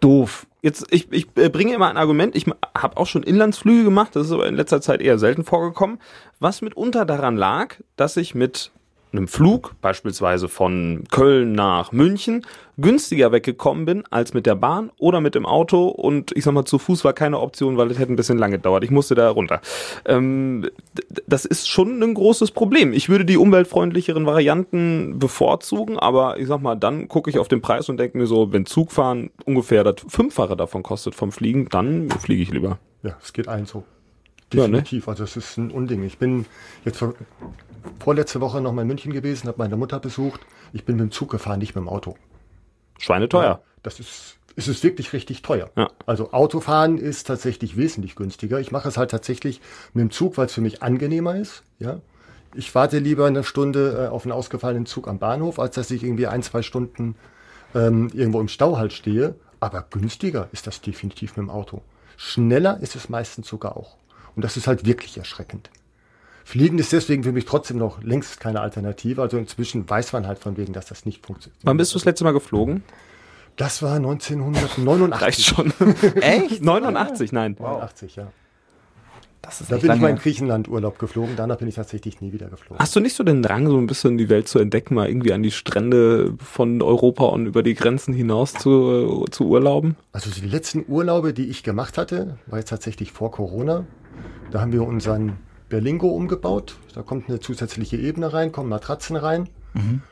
[0.00, 0.46] doof.
[0.62, 4.26] Jetzt, ich, ich äh, bringe immer ein Argument, ich habe auch schon Inlandsflüge gemacht, das
[4.26, 5.98] ist aber in letzter Zeit eher selten vorgekommen,
[6.40, 8.72] was mitunter daran lag, dass ich mit
[9.16, 12.44] einem Flug, beispielsweise von Köln nach München,
[12.78, 16.64] günstiger weggekommen bin als mit der Bahn oder mit dem Auto und ich sag mal,
[16.64, 18.84] zu Fuß war keine Option, weil es hätte ein bisschen lange gedauert.
[18.84, 19.60] Ich musste da runter.
[20.04, 20.68] Ähm,
[21.26, 22.92] das ist schon ein großes Problem.
[22.92, 27.62] Ich würde die umweltfreundlicheren Varianten bevorzugen, aber ich sag mal, dann gucke ich auf den
[27.62, 32.10] Preis und denke mir so, wenn Zugfahren ungefähr das Fünffache davon kostet vom Fliegen, dann
[32.10, 32.78] fliege ich lieber.
[33.02, 33.84] Ja, es geht allen so.
[34.52, 35.06] Definitiv.
[35.06, 35.18] Ja, ne?
[35.18, 36.04] Also es ist ein Unding.
[36.04, 36.46] Ich bin
[36.84, 37.02] jetzt
[37.98, 40.40] vorletzte Woche noch mal in München gewesen, habe meine Mutter besucht.
[40.72, 42.16] Ich bin mit dem Zug gefahren, nicht mit dem Auto.
[42.98, 43.42] Schweineteuer.
[43.42, 45.70] Ja, das ist, ist es wirklich richtig teuer.
[45.76, 45.90] Ja.
[46.06, 48.60] Also Autofahren ist tatsächlich wesentlich günstiger.
[48.60, 49.60] Ich mache es halt tatsächlich
[49.94, 51.62] mit dem Zug, weil es für mich angenehmer ist.
[51.78, 52.00] Ja.
[52.54, 56.02] Ich warte lieber eine Stunde äh, auf einen ausgefallenen Zug am Bahnhof, als dass ich
[56.02, 57.16] irgendwie ein, zwei Stunden
[57.74, 59.34] ähm, irgendwo im Stau halt stehe.
[59.60, 61.82] Aber günstiger ist das definitiv mit dem Auto.
[62.16, 63.96] Schneller ist es meistens sogar auch.
[64.34, 65.70] Und das ist halt wirklich erschreckend.
[66.46, 69.20] Fliegen ist deswegen für mich trotzdem noch längst keine Alternative.
[69.20, 71.58] Also inzwischen weiß man halt von wegen, dass das nicht funktioniert.
[71.64, 72.84] Wann bist du das letzte Mal geflogen?
[73.56, 75.20] Das war 1989.
[75.20, 75.72] Reicht schon.
[76.20, 76.62] Echt?
[76.62, 77.56] 89, nein.
[77.58, 78.28] 89, ja.
[79.68, 82.78] da bin ich mal in Griechenland Urlaub geflogen, danach bin ich tatsächlich nie wieder geflogen.
[82.78, 85.32] Hast du nicht so den Drang, so ein bisschen die Welt zu entdecken, mal irgendwie
[85.32, 89.96] an die Strände von Europa und über die Grenzen hinaus zu, zu urlauben?
[90.12, 93.84] Also die letzten Urlaube, die ich gemacht hatte, war jetzt tatsächlich vor Corona.
[94.52, 96.76] Da haben wir unseren Berlingo umgebaut.
[96.94, 100.02] Da kommt eine zusätzliche Ebene rein, kommen Matratzen rein, mhm.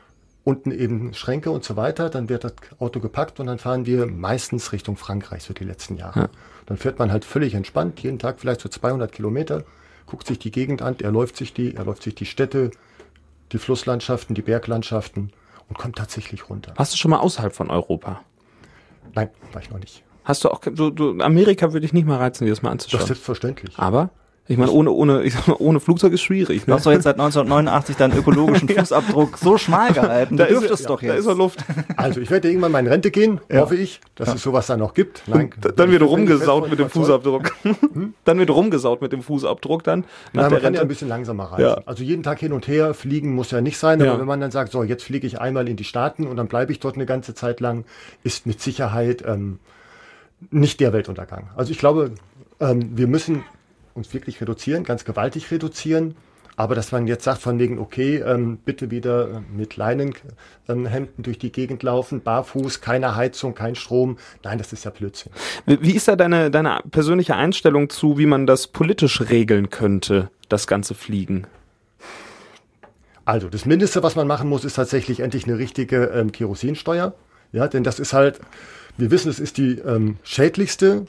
[0.43, 2.09] unten eben Schränke und so weiter.
[2.09, 5.95] Dann wird das Auto gepackt und dann fahren wir meistens Richtung Frankreich so die letzten
[5.95, 6.19] Jahre.
[6.19, 6.29] Ja.
[6.65, 9.63] Dann fährt man halt völlig entspannt, jeden Tag vielleicht so 200 Kilometer,
[10.07, 12.71] guckt sich die Gegend an, er läuft sich die, er läuft sich die Städte,
[13.51, 15.31] die Flusslandschaften, die Berglandschaften
[15.69, 16.73] und kommt tatsächlich runter.
[16.75, 18.21] Warst du schon mal außerhalb von Europa?
[19.13, 20.03] Nein, war ich noch nicht.
[20.23, 22.99] Hast du auch, du, du, Amerika würde ich nicht mal reizen, dir das mal anzuschauen.
[22.99, 23.77] Das ist selbstverständlich.
[23.77, 24.09] Aber?
[24.47, 26.61] Ich meine, ohne, ohne, ich sag mal, ohne Flugzeug ist schwierig.
[26.61, 26.65] Ne?
[26.67, 30.37] Du hast doch jetzt seit 1989 deinen ökologischen Fußabdruck so schmal gehalten.
[30.37, 31.13] Da du dürftest ja, doch jetzt.
[31.13, 31.65] Da ist er Luft.
[31.97, 33.61] Also ich werde irgendwann mal in Rente gehen, ja.
[33.61, 34.35] hoffe ich, dass ja.
[34.35, 35.23] es sowas da noch gibt.
[35.25, 37.55] Nein, dann wird rumgesaut mit dem Fußabdruck.
[37.63, 38.13] Hm?
[38.23, 40.01] dann wird rumgesaut mit dem Fußabdruck dann.
[40.33, 41.81] Nach Nein, man kann ja ein bisschen langsamer reisen.
[41.87, 44.51] Also jeden Tag hin und her fliegen muss ja nicht sein, aber wenn man dann
[44.51, 47.07] sagt, so jetzt fliege ich einmal in die Staaten und dann bleibe ich dort eine
[47.07, 47.85] ganze Zeit lang,
[48.23, 49.57] ist mit Sicherheit ähm,
[50.51, 51.49] nicht der Weltuntergang.
[51.55, 52.11] Also ich glaube,
[52.59, 53.43] ähm, wir müssen
[53.95, 56.15] uns wirklich reduzieren, ganz gewaltig reduzieren.
[56.57, 60.25] Aber dass man jetzt sagt von wegen, okay, ähm, bitte wieder mit Leinenhemden
[60.67, 65.33] ähm, durch die Gegend laufen, barfuß, keine Heizung, kein Strom, nein, das ist ja Blödsinn.
[65.65, 70.65] Wie ist da deine, deine persönliche Einstellung zu, wie man das politisch regeln könnte, das
[70.65, 71.45] ganze Fliegen?
[73.25, 77.15] Also das Mindeste, was man machen muss, ist tatsächlich endlich eine richtige ähm, Kerosinsteuer.
[77.51, 78.39] Ja, denn das ist halt,
[78.97, 81.05] wir wissen, es ist die ähm, schädlichste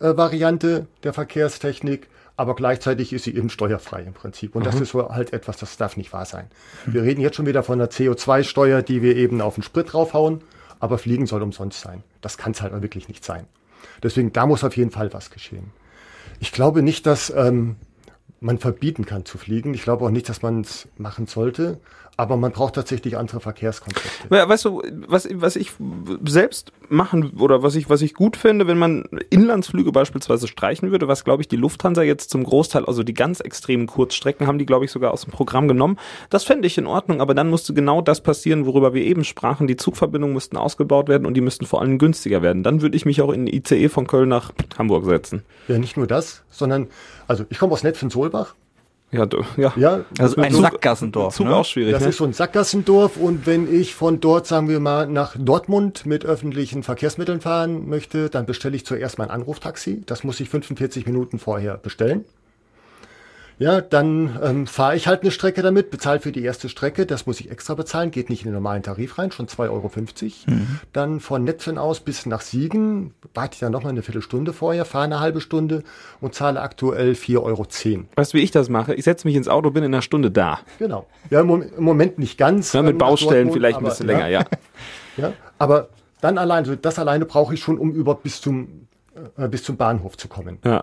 [0.00, 4.54] äh, Variante der Verkehrstechnik aber gleichzeitig ist sie eben steuerfrei im Prinzip.
[4.54, 4.66] Und mhm.
[4.66, 6.46] das ist so halt etwas, das darf nicht wahr sein.
[6.86, 10.42] Wir reden jetzt schon wieder von einer CO2-Steuer, die wir eben auf den Sprit draufhauen,
[10.80, 12.02] aber Fliegen soll umsonst sein.
[12.20, 13.46] Das kann es halt wirklich nicht sein.
[14.02, 15.70] Deswegen, da muss auf jeden Fall was geschehen.
[16.40, 17.76] Ich glaube nicht, dass ähm,
[18.40, 19.74] man verbieten kann zu fliegen.
[19.74, 21.78] Ich glaube auch nicht, dass man es machen sollte.
[22.22, 24.08] Aber man braucht tatsächlich andere Verkehrskonzepte.
[24.30, 25.72] Ja, weißt du, was, was ich
[26.24, 31.08] selbst machen oder was ich, was ich gut finde, wenn man Inlandsflüge beispielsweise streichen würde,
[31.08, 34.66] was glaube ich die Lufthansa jetzt zum Großteil, also die ganz extremen Kurzstrecken haben die
[34.66, 35.98] glaube ich sogar aus dem Programm genommen.
[36.30, 39.66] Das fände ich in Ordnung, aber dann musste genau das passieren, worüber wir eben sprachen.
[39.66, 42.62] Die Zugverbindungen müssten ausgebaut werden und die müssten vor allem günstiger werden.
[42.62, 45.42] Dann würde ich mich auch in ICE von Köln nach Hamburg setzen.
[45.66, 46.86] Ja, nicht nur das, sondern,
[47.26, 48.54] also ich komme aus Netfen-Solbach
[49.12, 49.72] ja, ja.
[49.76, 51.34] ja also ein Zug, Sackgassendorf.
[51.34, 51.54] Zug ne?
[51.54, 51.92] auch schwierig.
[51.92, 52.08] Das ne?
[52.08, 56.24] ist so ein Sackgassendorf und wenn ich von dort, sagen wir mal, nach Dortmund mit
[56.24, 60.02] öffentlichen Verkehrsmitteln fahren möchte, dann bestelle ich zuerst mein Anruftaxi.
[60.06, 62.24] Das muss ich 45 Minuten vorher bestellen.
[63.62, 67.26] Ja, dann ähm, fahre ich halt eine Strecke damit, bezahle für die erste Strecke, das
[67.26, 69.90] muss ich extra bezahlen, geht nicht in den normalen Tarif rein, schon 2,50 Euro.
[70.46, 70.80] Mhm.
[70.92, 75.04] Dann von Netfen aus bis nach Siegen, warte ich dann nochmal eine Viertelstunde vorher, fahre
[75.04, 75.84] eine halbe Stunde
[76.20, 77.66] und zahle aktuell 4,10 Euro.
[78.16, 78.94] Weißt du, wie ich das mache?
[78.94, 80.58] Ich setze mich ins Auto, bin in einer Stunde da.
[80.80, 81.06] Genau.
[81.30, 82.72] Ja, im, Moment nicht ganz.
[82.72, 84.44] Ja, mit Baustellen Dortmund, vielleicht ein bisschen aber, länger, ja.
[85.16, 85.32] ja.
[85.58, 88.88] Aber dann allein, das alleine brauche ich schon, um über bis zum,
[89.36, 90.58] äh, bis zum Bahnhof zu kommen.
[90.64, 90.82] Ja.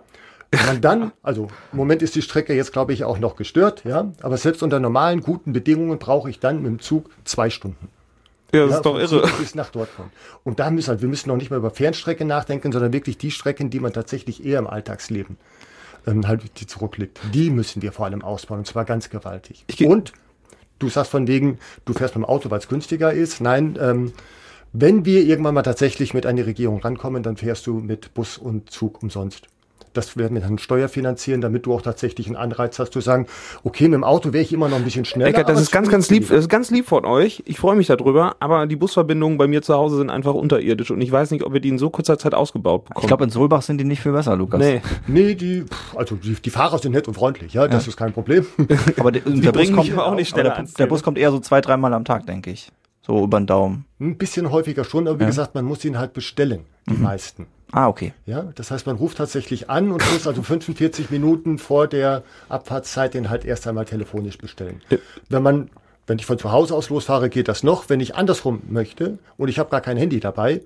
[0.52, 4.12] Und dann, also im Moment ist die Strecke jetzt, glaube ich, auch noch gestört, ja.
[4.22, 7.90] Aber selbst unter normalen, guten Bedingungen brauche ich dann mit dem Zug zwei Stunden.
[8.52, 9.30] Ja, das ja, ist doch irre.
[9.40, 10.12] Bis nach Dortmund.
[10.44, 13.30] Und da müssen halt, wir müssen noch nicht mehr über Fernstrecke nachdenken, sondern wirklich die
[13.30, 15.38] Strecken, die man tatsächlich eher im Alltagsleben
[16.08, 17.20] ähm, halt die zurückliegt.
[17.34, 19.66] Die müssen wir vor allem ausbauen und zwar ganz gewaltig.
[19.86, 20.14] und
[20.80, 23.40] du sagst von wegen, du fährst mit dem Auto, weil es günstiger ist.
[23.42, 24.14] Nein, ähm,
[24.74, 28.72] wenn wir irgendwann mal tatsächlich mit einer Regierung rankommen, dann fährst du mit Bus und
[28.72, 29.48] Zug umsonst
[29.94, 33.28] das werden wir dann steuerfinanzieren, damit du auch tatsächlich einen Anreiz hast zu sagen,
[33.64, 35.30] okay, mit dem Auto wäre ich immer noch ein bisschen schneller.
[35.30, 37.44] Eckert, das ist ganz, ganz lieb, das ist ganz lieb von euch.
[37.46, 41.02] Ich freue mich darüber, aber die Busverbindungen bei mir zu Hause sind einfach unterirdisch und
[41.02, 43.04] ich weiß nicht, ob wir die in so kurzer Zeit ausgebaut bekommen.
[43.04, 44.60] Ich glaube, in Solbach sind die nicht viel besser, Lukas.
[44.60, 44.82] Nee.
[45.08, 47.90] Nee, die, also die, die Fahrer sind nett und freundlich, ja, das ja.
[47.90, 48.46] ist kein Problem.
[48.98, 50.56] aber die, die der Bus kommt auch nicht schneller.
[50.56, 52.72] Der, der Bus kommt eher so zwei, dreimal am Tag, denke ich.
[53.02, 53.86] So über den Daumen.
[54.00, 55.30] Ein bisschen häufiger schon, aber wie ja.
[55.30, 57.04] gesagt, man muss ihn halt bestellen, die mhm.
[57.04, 57.48] meisten.
[57.72, 58.14] Ah, okay.
[58.26, 63.14] Ja, das heißt, man ruft tatsächlich an und muss also 45 Minuten vor der Abfahrtszeit
[63.14, 64.82] den halt erst einmal telefonisch bestellen.
[64.90, 64.98] Ja.
[65.30, 65.70] Wenn man,
[66.08, 67.90] wenn ich von zu Hause aus losfahre, geht das noch.
[67.90, 70.62] Wenn ich andersrum möchte und ich habe gar kein Handy dabei,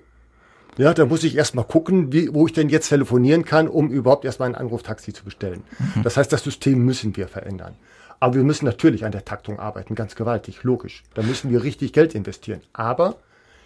[0.76, 4.24] ja, dann muss ich erstmal gucken, wie, wo ich denn jetzt telefonieren kann, um überhaupt
[4.24, 5.62] erstmal ein Anruftaxi zu bestellen.
[5.78, 6.02] Mhm.
[6.02, 7.76] Das heißt, das System müssen wir verändern.
[8.18, 11.02] Aber wir müssen natürlich an der Taktung arbeiten, ganz gewaltig, logisch.
[11.14, 12.62] Da müssen wir richtig Geld investieren.
[12.72, 13.16] Aber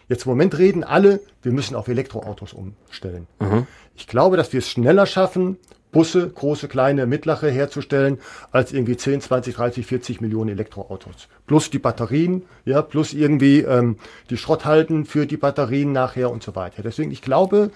[0.09, 3.27] Jetzt im Moment reden alle, wir müssen auf Elektroautos umstellen.
[3.41, 3.67] Mhm.
[3.95, 5.59] Ich glaube, dass wir es schneller schaffen,
[5.91, 8.19] Busse, große, kleine, mittlere herzustellen,
[8.53, 11.29] als irgendwie 10, 20, 30, 40 Millionen Elektroautos.
[11.47, 13.97] Plus die Batterien, ja, plus irgendwie ähm,
[14.29, 16.83] die Schrotthalten für die Batterien nachher und so weiter.
[16.83, 17.71] Deswegen, ich glaube,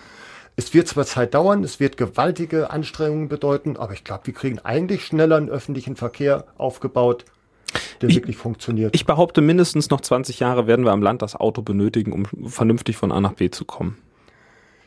[0.56, 4.58] es wird zwar Zeit dauern, es wird gewaltige Anstrengungen bedeuten, aber ich glaube, wir kriegen
[4.58, 7.24] eigentlich schneller einen öffentlichen Verkehr aufgebaut,
[8.00, 8.94] der ich, wirklich funktioniert.
[8.94, 12.96] Ich behaupte, mindestens noch 20 Jahre werden wir am Land das Auto benötigen, um vernünftig
[12.96, 13.98] von A nach B zu kommen.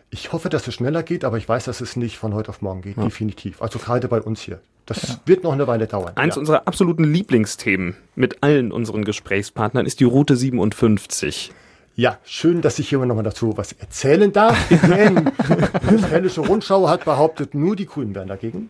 [0.09, 2.61] Ich hoffe, dass es schneller geht, aber ich weiß, dass es nicht von heute auf
[2.61, 3.03] morgen geht, ja.
[3.03, 3.61] definitiv.
[3.61, 4.61] Also gerade bei uns hier.
[4.85, 5.15] Das ja.
[5.25, 6.13] wird noch eine Weile dauern.
[6.15, 6.39] Eins ja.
[6.39, 11.51] unserer absoluten Lieblingsthemen mit allen unseren Gesprächspartnern ist die Route 57.
[11.97, 14.57] Ja, schön, dass ich hier noch mal dazu was erzählen darf.
[14.69, 15.31] Denn
[15.89, 18.69] die Hällische Rundschau hat behauptet, nur die Grünen wären dagegen.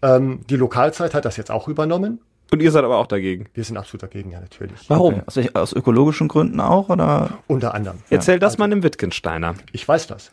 [0.00, 2.20] Ähm, die Lokalzeit hat das jetzt auch übernommen.
[2.50, 3.46] Und ihr seid aber auch dagegen?
[3.54, 4.88] Wir sind absolut dagegen, ja, natürlich.
[4.88, 5.14] Warum?
[5.26, 5.48] Okay.
[5.52, 7.38] Aus, aus, ökologischen Gründen auch, oder?
[7.48, 7.98] Unter anderem.
[8.08, 8.38] Erzähl ja.
[8.38, 9.54] das also, mal dem Wittgensteiner.
[9.72, 10.30] Ich weiß das.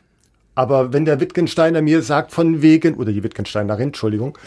[0.55, 4.37] Aber wenn der Wittgensteiner mir sagt, von wegen, oder die Wittgensteinerin, Entschuldigung,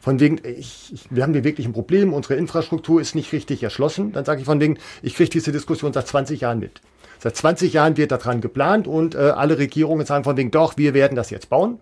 [0.00, 3.64] von wegen, ich, ich, wir haben hier wirklich ein Problem, unsere Infrastruktur ist nicht richtig
[3.64, 6.80] erschlossen, dann sage ich von wegen, ich kriege diese Diskussion seit 20 Jahren mit.
[7.18, 10.94] Seit 20 Jahren wird daran geplant und äh, alle Regierungen sagen von wegen, doch, wir
[10.94, 11.80] werden das jetzt bauen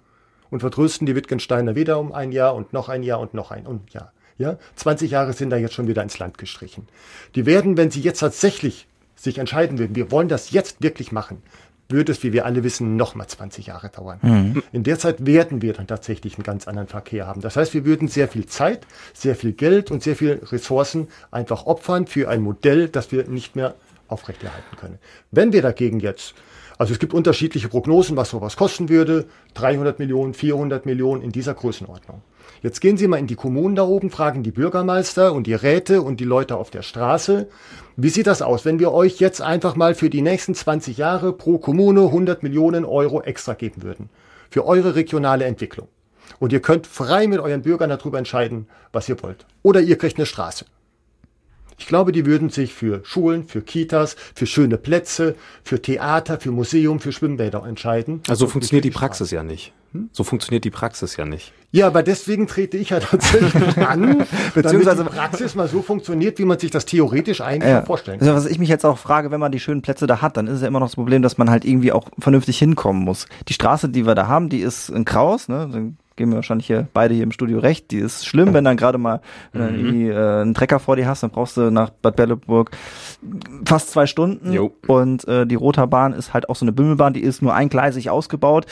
[0.50, 3.66] und vertrösten die Wittgensteiner wieder um ein Jahr und noch ein Jahr und noch ein
[3.90, 4.12] Jahr.
[4.38, 6.88] Ja, 20 Jahre sind da jetzt schon wieder ins Land gestrichen.
[7.34, 11.42] Die werden, wenn sie jetzt tatsächlich sich entscheiden würden, wir wollen das jetzt wirklich machen,
[11.88, 14.18] würde es, wie wir alle wissen, nochmal 20 Jahre dauern.
[14.22, 14.62] Mhm.
[14.72, 17.40] In der Zeit werden wir dann tatsächlich einen ganz anderen Verkehr haben.
[17.40, 21.66] Das heißt, wir würden sehr viel Zeit, sehr viel Geld und sehr viel Ressourcen einfach
[21.66, 23.74] opfern für ein Modell, das wir nicht mehr
[24.08, 24.98] aufrechterhalten können.
[25.30, 26.34] Wenn wir dagegen jetzt
[26.76, 29.26] also es gibt unterschiedliche Prognosen, was sowas kosten würde.
[29.54, 32.20] 300 Millionen, 400 Millionen in dieser Größenordnung.
[32.62, 36.02] Jetzt gehen Sie mal in die Kommunen da oben, fragen die Bürgermeister und die Räte
[36.02, 37.48] und die Leute auf der Straße.
[37.96, 41.32] Wie sieht das aus, wenn wir euch jetzt einfach mal für die nächsten 20 Jahre
[41.32, 44.08] pro Kommune 100 Millionen Euro extra geben würden?
[44.50, 45.88] Für eure regionale Entwicklung.
[46.38, 49.46] Und ihr könnt frei mit euren Bürgern darüber entscheiden, was ihr wollt.
[49.62, 50.64] Oder ihr kriegt eine Straße.
[51.78, 56.52] Ich glaube, die würden sich für Schulen, für Kitas, für schöne Plätze, für Theater, für
[56.52, 58.22] Museum, für Schwimmbäder entscheiden.
[58.28, 59.72] Also so funktioniert die Praxis ja nicht.
[59.92, 60.08] Hm?
[60.12, 61.52] So funktioniert die Praxis ja nicht.
[61.74, 66.38] Ja, aber deswegen trete ich ja tatsächlich an, beziehungsweise damit die Praxis mal so funktioniert,
[66.38, 67.82] wie man sich das theoretisch eigentlich ja.
[67.82, 68.28] vorstellen kann.
[68.28, 70.46] Also was ich mich jetzt auch frage, wenn man die schönen Plätze da hat, dann
[70.46, 73.26] ist es ja immer noch das Problem, dass man halt irgendwie auch vernünftig hinkommen muss.
[73.48, 75.94] Die Straße, die wir da haben, die ist in Kraus, ne?
[76.14, 77.90] geben wir wahrscheinlich hier beide hier im Studio recht.
[77.90, 79.84] Die ist schlimm, wenn dann gerade mal wenn dann mhm.
[79.84, 82.70] irgendwie, äh, einen Trecker vor dir hast, dann brauchst du nach Bad Belleburg
[83.64, 84.52] fast zwei Stunden.
[84.52, 84.72] Jo.
[84.86, 88.66] Und äh, die Roterbahn ist halt auch so eine Bümmelbahn, die ist nur eingleisig ausgebaut.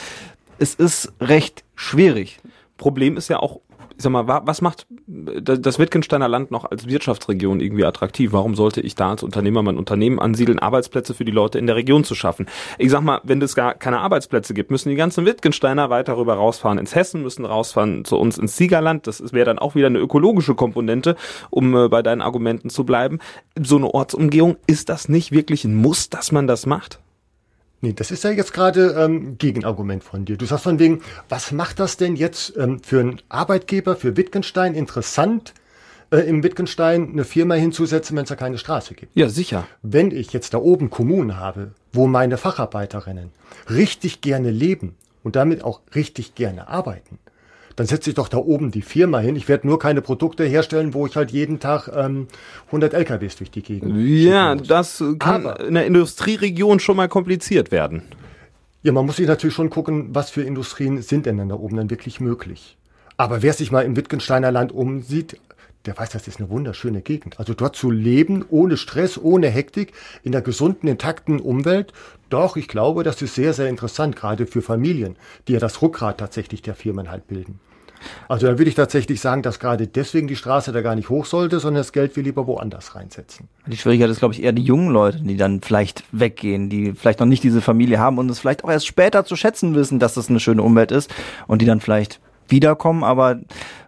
[0.57, 2.39] Es ist recht schwierig.
[2.77, 3.61] Problem ist ja auch
[3.95, 8.33] ich sag mal, was macht das Wittgensteiner Land noch als Wirtschaftsregion irgendwie attraktiv?
[8.33, 11.75] Warum sollte ich da als Unternehmer mein Unternehmen ansiedeln, Arbeitsplätze für die Leute in der
[11.75, 12.47] Region zu schaffen?
[12.79, 16.35] Ich sag mal, wenn es gar keine Arbeitsplätze gibt, müssen die ganzen Wittgensteiner weiter rüber
[16.35, 19.05] rausfahren ins Hessen, müssen rausfahren zu uns ins Siegerland.
[19.05, 21.15] Das wäre dann auch wieder eine ökologische Komponente,
[21.49, 23.19] um äh, bei deinen Argumenten zu bleiben.
[23.61, 26.99] So eine Ortsumgehung, ist das nicht wirklich ein Muss, dass man das macht?
[27.83, 30.37] Nee, das ist ja jetzt gerade ähm, Gegenargument von dir.
[30.37, 34.73] Du sagst von wegen, was macht das denn jetzt ähm, für einen Arbeitgeber, für Wittgenstein
[34.73, 35.53] interessant,
[36.09, 39.13] äh, im Wittgenstein eine Firma hinzusetzen, wenn es da keine Straße gibt?
[39.17, 39.67] Ja, sicher.
[39.81, 43.31] Wenn ich jetzt da oben Kommunen habe, wo meine Facharbeiterinnen
[43.69, 47.19] richtig gerne leben und damit auch richtig gerne arbeiten,
[47.75, 49.35] dann setze ich doch da oben die Firma hin.
[49.35, 52.27] Ich werde nur keine Produkte herstellen, wo ich halt jeden Tag ähm,
[52.67, 53.95] 100 LKWs durch die Gegend.
[53.97, 58.03] Ja, das kann Aber, in der Industrieregion schon mal kompliziert werden.
[58.83, 61.89] Ja, man muss sich natürlich schon gucken, was für Industrien sind denn da oben dann
[61.89, 62.77] wirklich möglich.
[63.17, 65.39] Aber wer sich mal im Wittgensteiner Land umsieht,
[65.85, 67.39] der weiß, das ist eine wunderschöne Gegend.
[67.39, 69.93] Also dort zu leben, ohne Stress, ohne Hektik,
[70.23, 71.93] in einer gesunden, intakten Umwelt,
[72.29, 75.17] doch, ich glaube, das ist sehr, sehr interessant, gerade für Familien,
[75.47, 77.59] die ja das Rückgrat tatsächlich der Firmen halt bilden.
[78.27, 81.25] Also da würde ich tatsächlich sagen, dass gerade deswegen die Straße da gar nicht hoch
[81.25, 83.47] sollte, sondern das Geld wir lieber woanders reinsetzen.
[83.65, 87.19] Die Schwierigkeit ist, glaube ich, eher die jungen Leute, die dann vielleicht weggehen, die vielleicht
[87.19, 90.15] noch nicht diese Familie haben und es vielleicht auch erst später zu schätzen wissen, dass
[90.15, 91.13] das eine schöne Umwelt ist
[91.47, 93.39] und die dann vielleicht wiederkommen, aber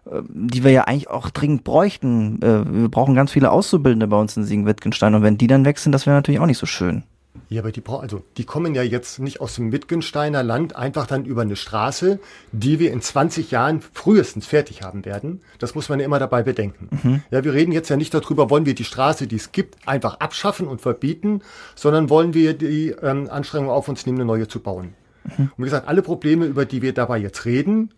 [0.05, 2.41] äh, die wir ja eigentlich auch dringend bräuchten.
[2.41, 5.79] Äh, wir brauchen ganz viele Auszubildende bei uns in Siegen-Wittgenstein und wenn die dann weg
[5.79, 7.03] sind, das wäre natürlich auch nicht so schön.
[7.49, 11.25] Ja, aber die, also, die kommen ja jetzt nicht aus dem Wittgensteiner Land einfach dann
[11.25, 12.19] über eine Straße,
[12.51, 15.41] die wir in 20 Jahren frühestens fertig haben werden.
[15.59, 16.89] Das muss man ja immer dabei bedenken.
[17.03, 17.23] Mhm.
[17.31, 20.19] Ja, wir reden jetzt ja nicht darüber, wollen wir die Straße, die es gibt, einfach
[20.19, 21.41] abschaffen und verbieten,
[21.75, 24.93] sondern wollen wir die ähm, Anstrengung auf uns nehmen, eine neue zu bauen.
[25.25, 25.51] Mhm.
[25.55, 27.91] Und wie gesagt, alle Probleme, über die wir dabei jetzt reden,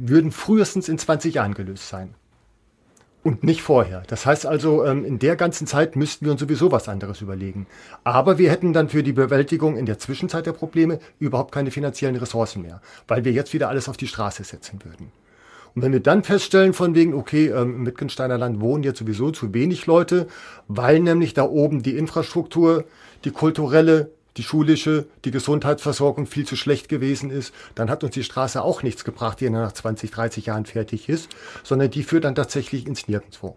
[0.00, 2.14] würden frühestens in 20 Jahren gelöst sein.
[3.22, 4.02] Und nicht vorher.
[4.06, 7.66] Das heißt also, ähm, in der ganzen Zeit müssten wir uns sowieso was anderes überlegen.
[8.02, 12.16] Aber wir hätten dann für die Bewältigung in der Zwischenzeit der Probleme überhaupt keine finanziellen
[12.16, 15.12] Ressourcen mehr, weil wir jetzt wieder alles auf die Straße setzen würden.
[15.74, 19.30] Und wenn wir dann feststellen von wegen, okay, ähm, im Wittgensteiner Land wohnen jetzt sowieso
[19.32, 20.26] zu wenig Leute,
[20.66, 22.84] weil nämlich da oben die Infrastruktur,
[23.24, 28.24] die kulturelle, die schulische, die Gesundheitsversorgung viel zu schlecht gewesen ist, dann hat uns die
[28.24, 31.30] Straße auch nichts gebracht, die nach 20, 30 Jahren fertig ist,
[31.62, 33.56] sondern die führt dann tatsächlich ins Nirgendwo.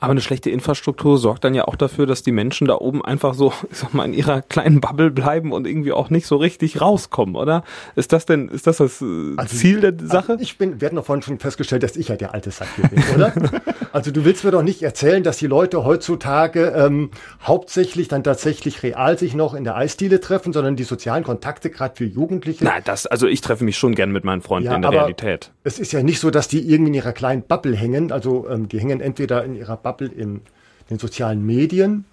[0.00, 3.34] Aber eine schlechte Infrastruktur sorgt dann ja auch dafür, dass die Menschen da oben einfach
[3.34, 6.80] so, ich sag mal, in ihrer kleinen Bubble bleiben und irgendwie auch nicht so richtig
[6.80, 7.62] rauskommen, oder?
[7.96, 10.32] Ist das denn, ist das das äh, also, Ziel der Sache?
[10.32, 12.68] Also ich bin, wir hatten doch vorhin schon festgestellt, dass ich ja der alte Sack
[12.76, 13.32] hier bin, oder?
[13.92, 17.10] also du willst mir doch nicht erzählen, dass die Leute heutzutage ähm,
[17.42, 21.94] hauptsächlich dann tatsächlich real sich noch in der Eisdiele treffen, sondern die sozialen Kontakte gerade
[21.94, 22.64] für Jugendliche.
[22.64, 25.50] Nein, das, also ich treffe mich schon gern mit meinen Freunden ja, in der Realität.
[25.62, 28.12] Es ist ja nicht so, dass die irgendwie in ihrer kleinen Bubble hängen.
[28.12, 30.42] Also ähm, die hängen entweder in ihrer Bubble in
[30.90, 32.04] den sozialen Medien.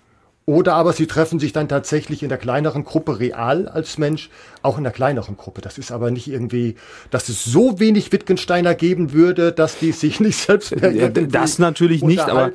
[0.45, 4.29] Oder aber sie treffen sich dann tatsächlich in der kleineren Gruppe real als Mensch,
[4.67, 5.61] auch in der kleineren Gruppe.
[5.61, 6.75] Das ist aber nicht irgendwie,
[7.09, 11.59] dass es so wenig Wittgensteiner geben würde, dass die sich nicht selbst mehr ja, Das
[11.59, 12.51] natürlich nicht, aber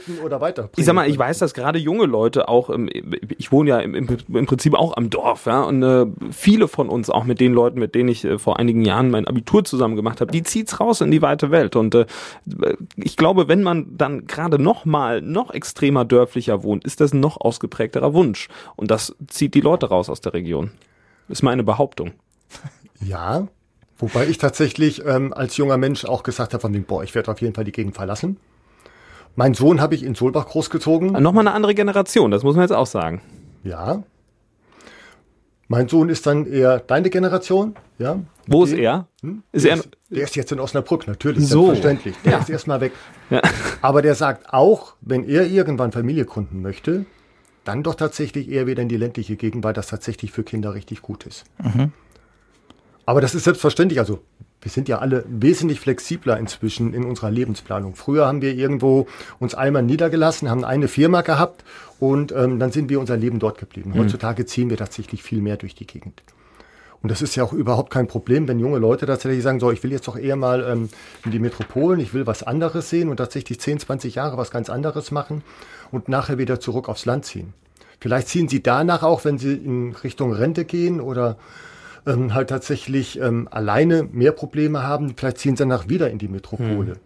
[0.77, 2.71] ich sag mal, ich weiß, dass gerade junge Leute auch,
[3.39, 4.07] ich wohne ja im,
[4.47, 7.95] Prinzip auch am Dorf, ja, und äh, viele von uns, auch mit den Leuten, mit
[7.95, 11.11] denen ich äh, vor einigen Jahren mein Abitur zusammen gemacht habe, die zieht's raus in
[11.11, 11.77] die weite Welt.
[11.77, 12.07] Und äh,
[12.97, 17.21] ich glaube, wenn man dann gerade noch mal noch extremer dörflicher wohnt, ist das ein
[17.21, 18.49] noch ausgeprägter ausgeprägterer Wunsch.
[18.77, 20.71] Und das zieht die Leute raus aus der Region.
[21.33, 22.13] Ist meine Behauptung.
[23.01, 23.49] Ja,
[23.97, 27.31] wobei ich tatsächlich ähm, als junger Mensch auch gesagt habe, von dem, boah, ich werde
[27.31, 28.37] auf jeden Fall die Gegend verlassen.
[29.35, 31.13] Mein Sohn habe ich in Solbach großgezogen.
[31.13, 33.23] Nochmal eine andere Generation, das muss man jetzt auch sagen.
[33.65, 34.03] Ja.
[35.69, 38.21] Mein Sohn ist dann eher deine Generation, ja.
[38.47, 39.07] Wo ist er?
[39.23, 39.43] Hm?
[39.53, 41.69] Ist der, er ist, der ist jetzt in Osnabrück, natürlich, so.
[41.69, 42.15] selbstverständlich.
[42.27, 42.39] Der ja.
[42.41, 42.93] ist erstmal weg.
[43.31, 43.41] Ja.
[43.81, 47.07] Aber der sagt auch, wenn er irgendwann Familie gründen möchte,
[47.65, 51.03] dann doch tatsächlich eher wieder in die ländliche Gegend, weil das tatsächlich für Kinder richtig
[51.03, 51.45] gut ist.
[51.63, 51.93] Mhm.
[53.07, 53.99] Aber das ist selbstverständlich.
[53.99, 54.21] Also
[54.61, 57.97] wir sind ja alle wesentlich flexibler inzwischen in unserer Lebensplanung.
[57.97, 59.09] Früher haben wir irgendwo
[59.41, 61.65] uns einmal niedergelassen, haben eine Firma gehabt
[61.99, 63.91] und ähm, dann sind wir unser Leben dort geblieben.
[63.91, 63.99] Mhm.
[63.99, 66.23] Heutzutage ziehen wir tatsächlich viel mehr durch die Gegend.
[67.03, 69.83] Und das ist ja auch überhaupt kein Problem, wenn junge Leute tatsächlich sagen, so, ich
[69.83, 70.89] will jetzt doch eher mal ähm,
[71.25, 74.71] in die Metropolen, ich will was anderes sehen und tatsächlich 10, 20 Jahre was ganz
[74.71, 75.43] anderes machen
[75.91, 77.55] und nachher wieder zurück aufs Land ziehen.
[78.01, 81.37] Vielleicht ziehen sie danach auch, wenn sie in Richtung Rente gehen oder
[82.07, 86.29] ähm, halt tatsächlich ähm, alleine mehr Probleme haben, vielleicht ziehen sie danach wieder in die
[86.29, 86.93] Metropole.
[86.93, 87.01] Hm.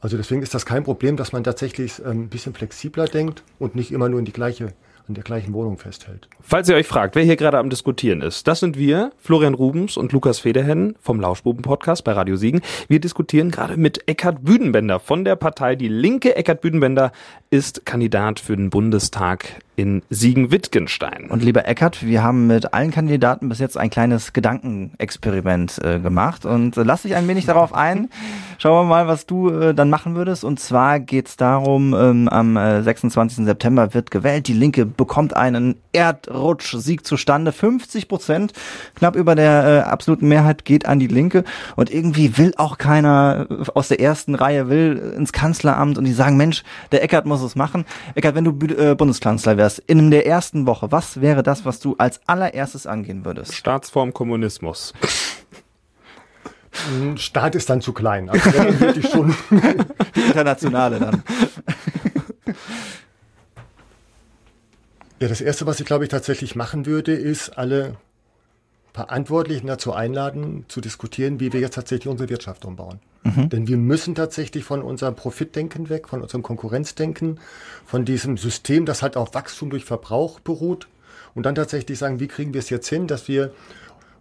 [0.00, 3.74] Also deswegen ist das kein Problem, dass man tatsächlich ähm, ein bisschen flexibler denkt und
[3.74, 4.74] nicht immer nur in die gleiche
[5.06, 6.28] an der gleichen Wohnung festhält.
[6.40, 9.96] Falls ihr euch fragt, wer hier gerade am Diskutieren ist, das sind wir, Florian Rubens
[9.96, 12.62] und Lukas Federhen vom Lauschbuben-Podcast bei Radio Siegen.
[12.88, 16.36] Wir diskutieren gerade mit Eckhard Büdenbender von der Partei Die Linke.
[16.36, 17.12] Eckhard Büdenbender
[17.50, 21.28] ist Kandidat für den Bundestag in Siegen-Wittgenstein.
[21.30, 26.46] Und lieber Eckert, wir haben mit allen Kandidaten bis jetzt ein kleines Gedankenexperiment äh, gemacht
[26.46, 28.08] und äh, lass dich ein wenig darauf ein.
[28.58, 30.44] Schauen wir mal, was du äh, dann machen würdest.
[30.44, 33.40] Und zwar geht es darum, ähm, am 26.
[33.40, 34.46] Äh, September wird gewählt.
[34.46, 37.52] Die Linke bekommt einen Erdrutsch-Sieg zustande.
[37.52, 38.52] 50 Prozent,
[38.94, 41.44] knapp über der äh, absoluten Mehrheit geht an die Linke.
[41.76, 46.12] Und irgendwie will auch keiner äh, aus der ersten Reihe will ins Kanzleramt und die
[46.12, 47.84] sagen, Mensch, der Eckert muss es machen.
[48.14, 51.96] Eckert, wenn du Bundeskanzler wärst, wärst, in der ersten Woche, was wäre das, was du
[51.96, 53.54] als allererstes angehen würdest?
[53.54, 54.92] Staatsform Kommunismus.
[57.16, 58.28] Staat ist dann zu klein.
[58.28, 59.34] Also dann würde ich schon
[60.16, 61.22] die internationale dann.
[65.20, 67.96] Ja, das erste, was ich glaube ich tatsächlich machen würde, ist alle
[68.92, 73.00] Verantwortlichen dazu einladen, zu diskutieren, wie wir jetzt tatsächlich unsere Wirtschaft umbauen.
[73.24, 73.48] Mhm.
[73.48, 77.40] Denn wir müssen tatsächlich von unserem Profitdenken weg, von unserem Konkurrenzdenken,
[77.86, 80.86] von diesem System, das halt auf Wachstum durch Verbrauch beruht
[81.34, 83.52] und dann tatsächlich sagen, wie kriegen wir es jetzt hin, dass wir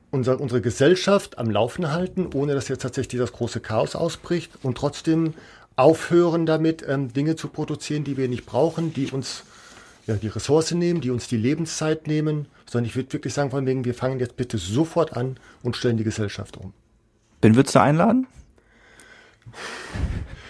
[0.10, 4.78] unser, unsere Gesellschaft am Laufen halten, ohne dass jetzt tatsächlich das große Chaos ausbricht und
[4.78, 5.34] trotzdem
[5.76, 9.44] aufhören damit, ähm, Dinge zu produzieren, die wir nicht brauchen, die uns
[10.06, 13.66] ja, die Ressource nehmen, die uns die Lebenszeit nehmen, sondern ich würde wirklich sagen, von
[13.66, 16.74] wegen, wir fangen jetzt bitte sofort an und stellen die Gesellschaft um.
[17.42, 18.28] Wen würdest du einladen?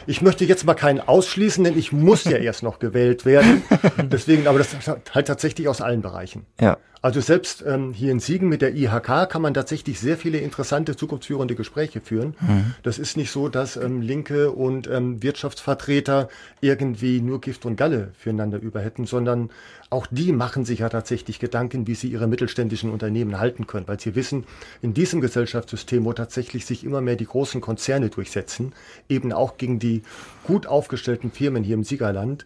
[0.06, 3.64] Ich möchte jetzt mal keinen ausschließen, denn ich muss ja erst noch gewählt werden.
[3.98, 6.46] Deswegen, aber das halt tatsächlich aus allen Bereichen.
[6.60, 6.78] Ja.
[7.04, 10.96] Also selbst ähm, hier in Siegen mit der IHK kann man tatsächlich sehr viele interessante,
[10.96, 12.34] zukunftsführende Gespräche führen.
[12.40, 12.76] Mhm.
[12.82, 16.30] Das ist nicht so, dass ähm, Linke und ähm, Wirtschaftsvertreter
[16.62, 19.50] irgendwie nur Gift und Galle füreinander über hätten, sondern
[19.90, 24.00] auch die machen sich ja tatsächlich Gedanken, wie sie ihre mittelständischen Unternehmen halten können, weil
[24.00, 24.46] sie wissen,
[24.82, 28.72] in diesem Gesellschaftssystem, wo tatsächlich sich immer mehr die großen Konzerne durchsetzen,
[29.10, 30.04] eben auch gegen die
[30.46, 32.46] gut aufgestellten Firmen hier im Siegerland,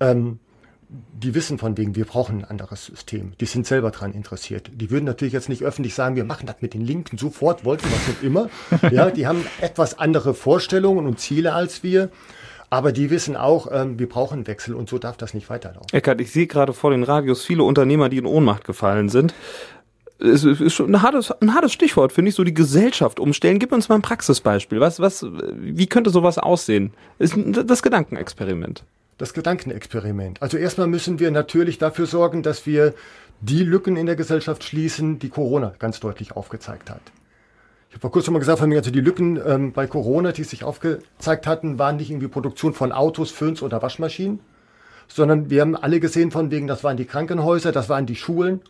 [0.00, 0.40] ähm,
[1.22, 3.32] die wissen von wegen, wir brauchen ein anderes System.
[3.40, 4.70] Die sind selber daran interessiert.
[4.74, 7.86] Die würden natürlich jetzt nicht öffentlich sagen, wir machen das mit den Linken sofort, wollten
[7.90, 8.48] was und immer.
[8.90, 12.10] Ja, die haben etwas andere Vorstellungen und Ziele als wir.
[12.68, 15.88] Aber die wissen auch, ähm, wir brauchen einen Wechsel und so darf das nicht weiterlaufen.
[15.92, 19.34] Eckert, ich sehe gerade vor den Radios viele Unternehmer, die in Ohnmacht gefallen sind.
[20.18, 23.58] Es ist schon ein hartes, ein hartes Stichwort, finde ich, so die Gesellschaft umstellen.
[23.58, 24.80] Gib uns mal ein Praxisbeispiel.
[24.80, 26.92] Was, was, wie könnte sowas aussehen?
[27.18, 28.84] Ist das Gedankenexperiment.
[29.22, 30.42] Das Gedankenexperiment.
[30.42, 32.92] Also erstmal müssen wir natürlich dafür sorgen, dass wir
[33.40, 37.02] die Lücken in der Gesellschaft schließen, die Corona ganz deutlich aufgezeigt hat.
[37.88, 40.42] Ich habe vor kurzem mal gesagt, von mir, also die Lücken ähm, bei Corona, die
[40.42, 44.40] sich aufgezeigt hatten, waren nicht irgendwie Produktion von Autos, Föhns oder Waschmaschinen,
[45.06, 48.60] sondern wir haben alle gesehen von wegen, das waren die Krankenhäuser, das waren die Schulen,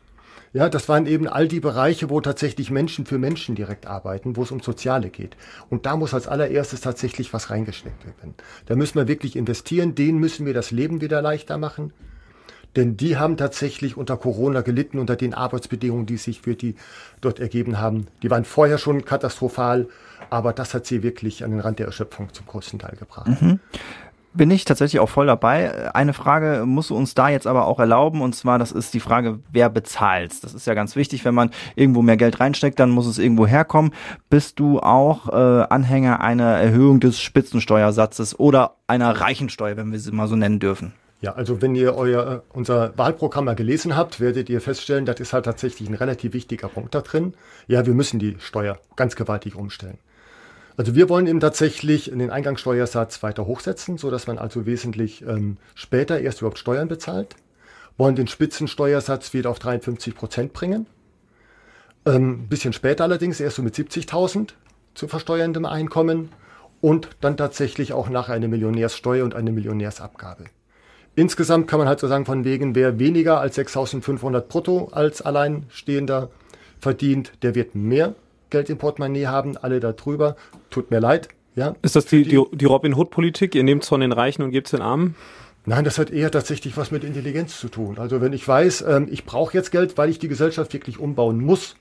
[0.53, 4.43] ja, das waren eben all die Bereiche, wo tatsächlich Menschen für Menschen direkt arbeiten, wo
[4.43, 5.37] es um Soziale geht.
[5.71, 8.35] Und da muss als allererstes tatsächlich was reingesteckt werden.
[8.67, 11.93] Da müssen wir wirklich investieren, denen müssen wir das Leben wieder leichter machen.
[12.77, 16.75] Denn die haben tatsächlich unter Corona gelitten, unter den Arbeitsbedingungen, die sich für die
[17.21, 18.07] dort ergeben haben.
[18.23, 19.89] Die waren vorher schon katastrophal,
[20.31, 23.43] aber das hat sie wirklich an den Rand der Erschöpfung zum größten Teil gebracht.
[23.43, 23.61] Mhm
[24.35, 25.95] bin ich tatsächlich auch voll dabei.
[25.95, 29.01] Eine Frage musst du uns da jetzt aber auch erlauben, und zwar, das ist die
[29.01, 30.43] Frage, wer bezahlt.
[30.43, 33.47] Das ist ja ganz wichtig, wenn man irgendwo mehr Geld reinsteckt, dann muss es irgendwo
[33.47, 33.93] herkommen.
[34.31, 40.13] Bist du auch äh, Anhänger einer Erhöhung des Spitzensteuersatzes oder einer Reichensteuer, wenn wir sie
[40.13, 40.93] mal so nennen dürfen?
[41.21, 45.21] Ja, also wenn ihr euer, äh, unser Wahlprogramm mal gelesen habt, werdet ihr feststellen, das
[45.21, 47.35] ist halt tatsächlich ein relativ wichtiger Punkt da drin.
[47.69, 49.99] Ja, wir müssen die Steuer ganz gewaltig umstellen.
[50.77, 55.59] Also wir wollen eben tatsächlich den Eingangssteuersatz weiter hochsetzen, so dass man also wesentlich ähm,
[55.75, 57.37] später erst überhaupt Steuern bezahlt.
[57.99, 60.87] Wollen den Spitzensteuersatz wieder auf 53 Prozent bringen.
[62.05, 64.51] Ein ähm, bisschen später allerdings erst so mit 70.000
[64.95, 66.31] zu versteuerndem Einkommen
[66.81, 70.47] und dann tatsächlich auch nach eine Millionärssteuer und eine Millionärsabgabe.
[71.15, 76.31] Insgesamt kann man halt so sagen, von wegen, wer weniger als 6.500 brutto als Alleinstehender
[76.81, 78.15] verdient, der wird mehr
[78.53, 80.37] Geld im Portemonnaie haben, alle da drüber.
[80.71, 81.29] Tut mir leid.
[81.57, 83.55] Ja, ist das die, die, die Robin Hood-Politik?
[83.55, 85.17] Ihr nehmt es von den Reichen und gebt es den Armen?
[85.65, 87.99] Nein, das hat eher tatsächlich was mit Intelligenz zu tun.
[87.99, 91.41] Also wenn ich weiß, ähm, ich brauche jetzt Geld, weil ich die Gesellschaft wirklich umbauen
[91.41, 91.77] muss.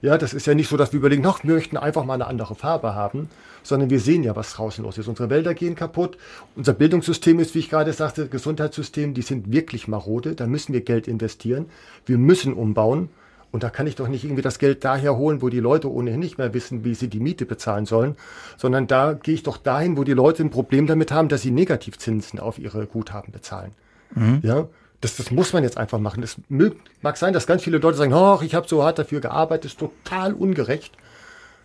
[0.00, 2.28] Ja, das ist ja nicht so, dass wir überlegen, ach, wir möchten einfach mal eine
[2.28, 3.28] andere Farbe haben,
[3.64, 5.08] sondern wir sehen ja, was draußen los ist.
[5.08, 6.16] Unsere Wälder gehen kaputt.
[6.54, 10.36] Unser Bildungssystem ist, wie ich gerade sagte, Gesundheitssystem, die sind wirklich marode.
[10.36, 11.66] Da müssen wir Geld investieren.
[12.06, 13.08] Wir müssen umbauen.
[13.50, 16.20] Und da kann ich doch nicht irgendwie das Geld daher holen, wo die Leute ohnehin
[16.20, 18.16] nicht mehr wissen, wie sie die Miete bezahlen sollen,
[18.56, 21.50] sondern da gehe ich doch dahin, wo die Leute ein Problem damit haben, dass sie
[21.50, 23.72] Negativzinsen auf ihre Guthaben bezahlen.
[24.14, 24.40] Mhm.
[24.42, 24.68] Ja,
[25.00, 26.22] das, das muss man jetzt einfach machen.
[26.22, 29.66] Es mag sein, dass ganz viele Leute sagen, oh, ich habe so hart dafür gearbeitet,
[29.72, 30.92] ist total ungerecht.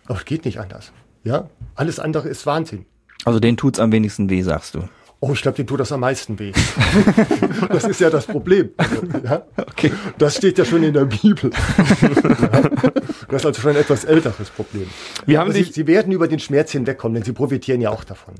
[0.06, 0.92] Aber es geht nicht anders.
[1.22, 2.86] Ja, alles andere ist Wahnsinn.
[3.24, 4.88] Also den tut's am wenigsten weh, sagst du.
[5.26, 6.52] Oh, ich glaube, dem tut das am meisten weh.
[7.70, 8.68] das ist ja das Problem.
[9.24, 9.40] Ja?
[9.56, 9.90] Okay.
[10.18, 11.50] Das steht ja schon in der Bibel.
[13.30, 14.86] Das ist also schon ein etwas älteres Problem.
[15.24, 18.34] Wir haben Sie, Sie werden über den Schmerz hinwegkommen, denn Sie profitieren ja auch davon.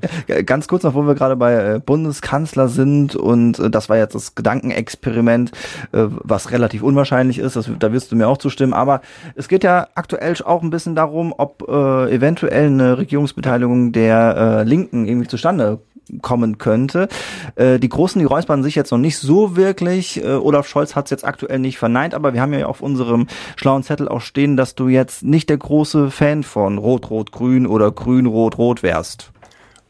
[0.45, 4.14] Ganz kurz noch, wo wir gerade bei äh, Bundeskanzler sind und äh, das war jetzt
[4.14, 5.53] das Gedankenexperiment,
[5.93, 9.01] äh, was relativ unwahrscheinlich ist, das, da wirst du mir auch zustimmen, aber
[9.37, 14.68] es geht ja aktuell auch ein bisschen darum, ob äh, eventuell eine Regierungsbeteiligung der äh,
[14.68, 15.80] Linken irgendwie zustande
[16.23, 17.09] kommen könnte.
[17.57, 20.23] Äh, die Großen, die räuspern sich jetzt noch nicht so wirklich.
[20.23, 23.27] Äh, Olaf Scholz hat es jetzt aktuell nicht verneint, aber wir haben ja auf unserem
[23.57, 28.83] schlauen Zettel auch stehen, dass du jetzt nicht der große Fan von Rot-Rot-Grün oder Grün-Rot-Rot
[28.83, 29.33] wärst.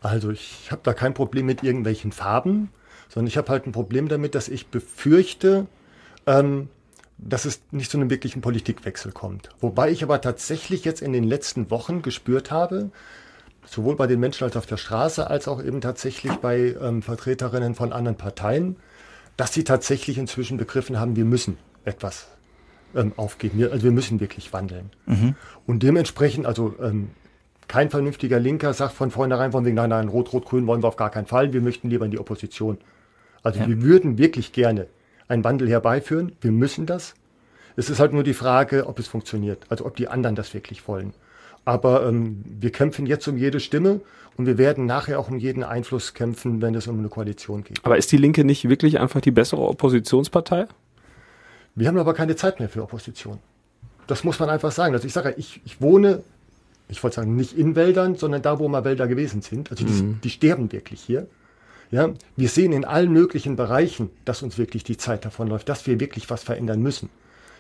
[0.00, 2.70] Also ich habe da kein Problem mit irgendwelchen Farben,
[3.08, 5.66] sondern ich habe halt ein Problem damit, dass ich befürchte,
[6.26, 6.68] ähm,
[7.16, 9.48] dass es nicht zu einem wirklichen Politikwechsel kommt.
[9.60, 12.90] Wobei ich aber tatsächlich jetzt in den letzten Wochen gespürt habe,
[13.66, 17.74] sowohl bei den Menschen als auf der Straße, als auch eben tatsächlich bei ähm, Vertreterinnen
[17.74, 18.76] von anderen Parteien,
[19.36, 22.28] dass sie tatsächlich inzwischen begriffen haben, wir müssen etwas
[22.94, 23.58] ähm, aufgeben.
[23.58, 24.90] Wir, also wir müssen wirklich wandeln.
[25.06, 25.34] Mhm.
[25.66, 27.10] Und dementsprechend, also ähm,
[27.68, 31.10] kein vernünftiger Linker sagt von vornherein von wegen, nein, nein, Rot-Rot-Grün wollen wir auf gar
[31.10, 32.78] keinen Fall, wir möchten lieber in die Opposition.
[33.42, 33.68] Also ja.
[33.68, 34.86] wir würden wirklich gerne
[35.28, 37.14] einen Wandel herbeiführen, wir müssen das.
[37.76, 40.86] Es ist halt nur die Frage, ob es funktioniert, also ob die anderen das wirklich
[40.86, 41.12] wollen.
[41.64, 44.00] Aber ähm, wir kämpfen jetzt um jede Stimme
[44.36, 47.78] und wir werden nachher auch um jeden Einfluss kämpfen, wenn es um eine Koalition geht.
[47.84, 50.66] Aber ist die Linke nicht wirklich einfach die bessere Oppositionspartei?
[51.74, 53.38] Wir haben aber keine Zeit mehr für Opposition.
[54.06, 54.94] Das muss man einfach sagen.
[54.94, 56.22] Also ich sage, ich, ich wohne,
[56.88, 59.70] ich wollte sagen, nicht in Wäldern, sondern da, wo mal Wälder gewesen sind.
[59.70, 60.20] Also die, mhm.
[60.22, 61.26] die sterben wirklich hier.
[61.90, 66.00] Ja, wir sehen in allen möglichen Bereichen, dass uns wirklich die Zeit davonläuft, dass wir
[66.00, 67.08] wirklich was verändern müssen.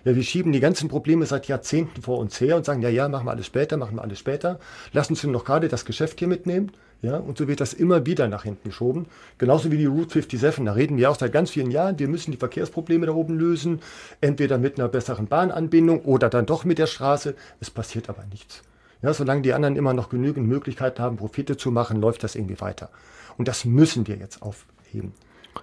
[0.04, 3.08] Ja, wir schieben die ganzen Probleme seit Jahrzehnten vor uns her und sagen, ja, ja,
[3.08, 4.58] machen wir alles später, machen wir alles später.
[4.92, 6.72] Lass uns noch gerade das Geschäft hier mitnehmen.
[7.00, 9.06] Ja, und so wird das immer wieder nach hinten geschoben.
[9.38, 10.64] Genauso wie die Route 57.
[10.64, 11.98] Da reden wir auch seit ganz vielen Jahren.
[11.98, 13.80] Wir müssen die Verkehrsprobleme da oben lösen.
[14.20, 17.34] Entweder mit einer besseren Bahnanbindung oder dann doch mit der Straße.
[17.60, 18.62] Es passiert aber nichts.
[19.02, 22.60] Ja, solange die anderen immer noch genügend Möglichkeiten haben, Profite zu machen, läuft das irgendwie
[22.60, 22.90] weiter.
[23.36, 25.12] Und das müssen wir jetzt aufheben.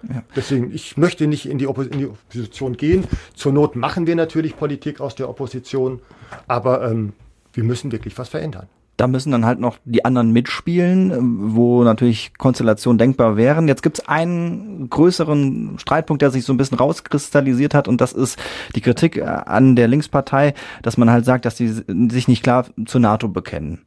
[0.08, 0.22] Ja.
[0.34, 3.04] Deswegen, ich möchte nicht in die, in die, Opposition gehen.
[3.34, 6.00] Zur Not machen wir natürlich Politik aus der Opposition,
[6.48, 7.12] aber ähm,
[7.52, 8.66] wir müssen wirklich was verändern.
[8.96, 13.66] da müssen dann halt noch die anderen mitspielen, wo natürlich Konstellationen denkbar wären.
[13.66, 18.12] Jetzt gibt es einen größeren Streitpunkt, der sich so ein bisschen rauskristallisiert hat, und das
[18.12, 18.38] ist
[18.76, 22.66] die Kritik äh, an der Linkspartei, dass man halt sagt, dass sie sich nicht klar
[22.86, 23.82] zur NATO bekennen.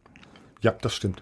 [0.62, 1.22] Ja, das stimmt.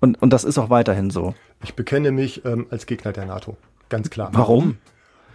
[0.00, 1.34] Und, und das ist auch weiterhin so.
[1.64, 3.56] Ich bekenne mich ähm, als Gegner der NATO.
[3.88, 4.30] Ganz klar.
[4.32, 4.78] Warum?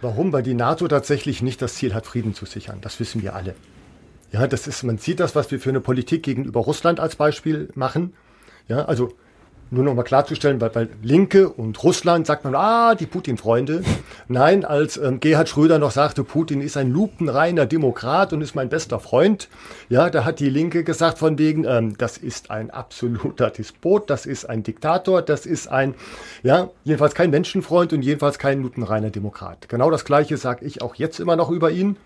[0.00, 0.32] Warum?
[0.32, 2.78] Weil die NATO tatsächlich nicht das Ziel hat, Frieden zu sichern.
[2.80, 3.54] Das wissen wir alle.
[4.32, 7.68] Ja, das ist, man sieht das, was wir für eine Politik gegenüber Russland als Beispiel
[7.74, 8.14] machen.
[8.66, 9.14] Ja, also
[9.72, 13.82] nur noch mal klarzustellen, weil, weil Linke und Russland sagt man, ah, die Putin-Freunde.
[14.28, 18.68] Nein, als ähm, Gerhard Schröder noch sagte, Putin ist ein lupenreiner Demokrat und ist mein
[18.68, 19.48] bester Freund,
[19.88, 24.26] ja, da hat die Linke gesagt von wegen, ähm, das ist ein absoluter Despot, das
[24.26, 25.94] ist ein Diktator, das ist ein,
[26.42, 29.70] ja, jedenfalls kein Menschenfreund und jedenfalls kein lupenreiner Demokrat.
[29.70, 31.96] Genau das Gleiche sage ich auch jetzt immer noch über ihn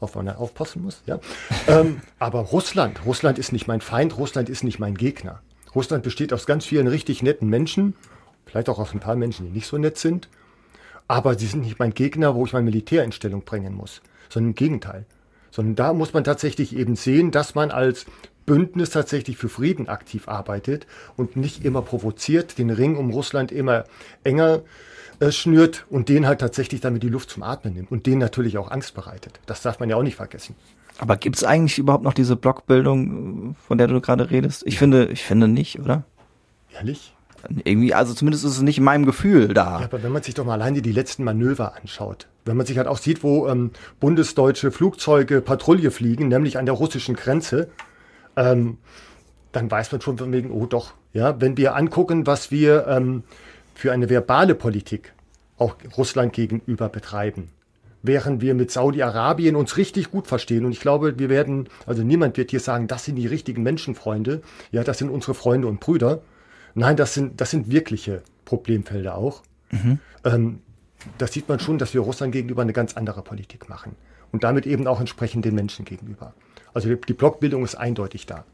[0.00, 1.02] auf man aufpassen muss.
[1.06, 1.18] Ja?
[1.66, 5.40] ähm, aber Russland, Russland ist nicht mein Feind, Russland ist nicht mein Gegner.
[5.78, 7.94] Russland besteht aus ganz vielen richtig netten Menschen,
[8.46, 10.28] vielleicht auch aus ein paar Menschen, die nicht so nett sind.
[11.06, 14.50] Aber sie sind nicht mein Gegner, wo ich mein Militär in Stellung bringen muss, sondern
[14.50, 15.06] im Gegenteil.
[15.52, 18.06] Sondern da muss man tatsächlich eben sehen, dass man als
[18.44, 23.84] Bündnis tatsächlich für Frieden aktiv arbeitet und nicht immer provoziert, den Ring um Russland immer
[24.24, 24.62] enger
[25.20, 28.58] äh, schnürt und den halt tatsächlich damit die Luft zum Atmen nimmt und denen natürlich
[28.58, 29.38] auch Angst bereitet.
[29.46, 30.56] Das darf man ja auch nicht vergessen.
[30.98, 34.64] Aber gibt es eigentlich überhaupt noch diese Blockbildung, von der du gerade redest?
[34.66, 36.04] Ich finde, ich finde nicht, oder?
[36.74, 37.14] Ehrlich?
[37.64, 39.78] Irgendwie, also zumindest ist es nicht in meinem Gefühl da.
[39.78, 42.78] Ja, aber wenn man sich doch mal alleine die letzten Manöver anschaut, wenn man sich
[42.78, 43.70] halt auch sieht, wo ähm,
[44.00, 47.68] bundesdeutsche Flugzeuge Patrouille fliegen, nämlich an der russischen Grenze,
[48.36, 48.78] ähm,
[49.52, 53.22] dann weiß man schon von wegen, oh doch, ja, wenn wir angucken, was wir ähm,
[53.74, 55.14] für eine verbale Politik
[55.58, 57.50] auch Russland gegenüber betreiben,
[58.02, 60.64] während wir mit Saudi-Arabien uns richtig gut verstehen.
[60.64, 64.42] Und ich glaube, wir werden, also niemand wird hier sagen, das sind die richtigen Menschenfreunde.
[64.70, 66.20] Ja, das sind unsere Freunde und Brüder.
[66.74, 69.42] Nein, das sind, das sind wirkliche Problemfelder auch.
[69.70, 69.98] Mhm.
[70.24, 70.60] Ähm,
[71.18, 73.96] das sieht man schon, dass wir Russland gegenüber eine ganz andere Politik machen.
[74.30, 76.34] Und damit eben auch entsprechend den Menschen gegenüber.
[76.74, 78.44] Also die, die Blockbildung ist eindeutig da.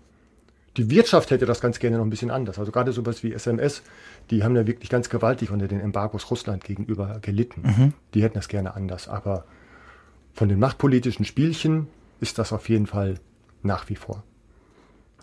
[0.76, 2.58] Die Wirtschaft hätte das ganz gerne noch ein bisschen anders.
[2.58, 3.82] Also gerade sowas wie SMS,
[4.30, 7.62] die haben ja wirklich ganz gewaltig unter den Embargos Russland gegenüber gelitten.
[7.62, 7.92] Mhm.
[8.14, 9.08] Die hätten das gerne anders.
[9.08, 9.44] Aber
[10.32, 11.86] von den machtpolitischen Spielchen
[12.20, 13.20] ist das auf jeden Fall
[13.62, 14.24] nach wie vor.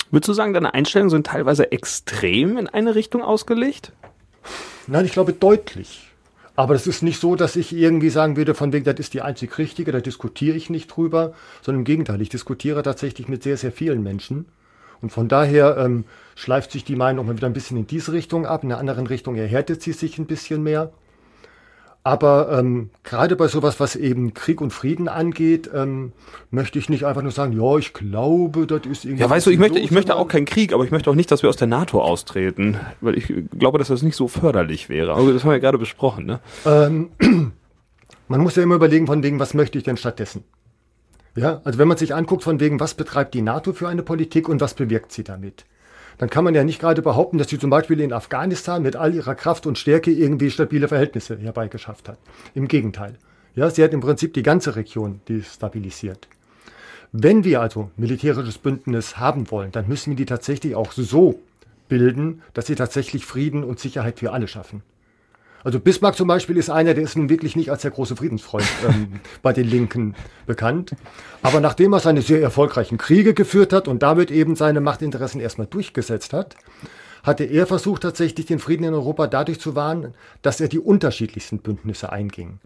[0.09, 3.91] Würdest du sagen, deine Einstellungen sind teilweise extrem in eine Richtung ausgelegt?
[4.87, 6.07] Nein, ich glaube deutlich.
[6.55, 9.21] Aber das ist nicht so, dass ich irgendwie sagen würde, von wegen, das ist die
[9.21, 13.57] einzig richtige, da diskutiere ich nicht drüber, sondern im Gegenteil, ich diskutiere tatsächlich mit sehr,
[13.57, 14.45] sehr vielen Menschen
[15.01, 18.45] und von daher ähm, schleift sich die Meinung mal wieder ein bisschen in diese Richtung
[18.45, 20.91] ab, in einer anderen Richtung erhärtet sie sich ein bisschen mehr.
[22.03, 26.13] Aber ähm, gerade bei sowas, was eben Krieg und Frieden angeht, ähm,
[26.49, 29.21] möchte ich nicht einfach nur sagen, ja, ich glaube, das ist irgendwie.
[29.21, 31.29] Ja, weißt du, ich möchte, ich möchte auch keinen Krieg, aber ich möchte auch nicht,
[31.29, 35.13] dass wir aus der NATO austreten, weil ich glaube, dass das nicht so förderlich wäre.
[35.13, 36.39] Aber das haben wir ja gerade besprochen, ne?
[36.65, 37.11] Ähm,
[38.27, 40.43] man muss ja immer überlegen, von wegen, was möchte ich denn stattdessen?
[41.35, 44.49] Ja, also wenn man sich anguckt, von wegen, was betreibt die NATO für eine Politik
[44.49, 45.65] und was bewirkt sie damit,
[46.17, 49.15] dann kann man ja nicht gerade behaupten, dass sie zum Beispiel in Afghanistan mit all
[49.15, 52.17] ihrer Kraft und Stärke irgendwie stabile Verhältnisse herbeigeschafft hat.
[52.53, 53.15] Im Gegenteil.
[53.55, 56.27] Ja, sie hat im Prinzip die ganze Region destabilisiert.
[57.13, 61.39] Wenn wir also militärisches Bündnis haben wollen, dann müssen wir die tatsächlich auch so
[61.89, 64.83] bilden, dass sie tatsächlich Frieden und Sicherheit für alle schaffen.
[65.63, 68.65] Also Bismarck zum Beispiel ist einer, der ist nun wirklich nicht als der große Friedensfreund
[68.87, 70.95] ähm, bei den Linken bekannt.
[71.41, 75.67] Aber nachdem er seine sehr erfolgreichen Kriege geführt hat und damit eben seine Machtinteressen erstmal
[75.67, 76.55] durchgesetzt hat,
[77.23, 81.59] hatte er versucht tatsächlich den Frieden in Europa dadurch zu wahren, dass er die unterschiedlichsten
[81.59, 82.59] Bündnisse einging.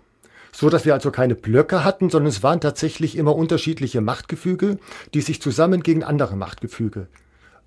[0.54, 4.78] So dass wir also keine Blöcke hatten, sondern es waren tatsächlich immer unterschiedliche Machtgefüge,
[5.14, 7.08] die sich zusammen gegen andere Machtgefüge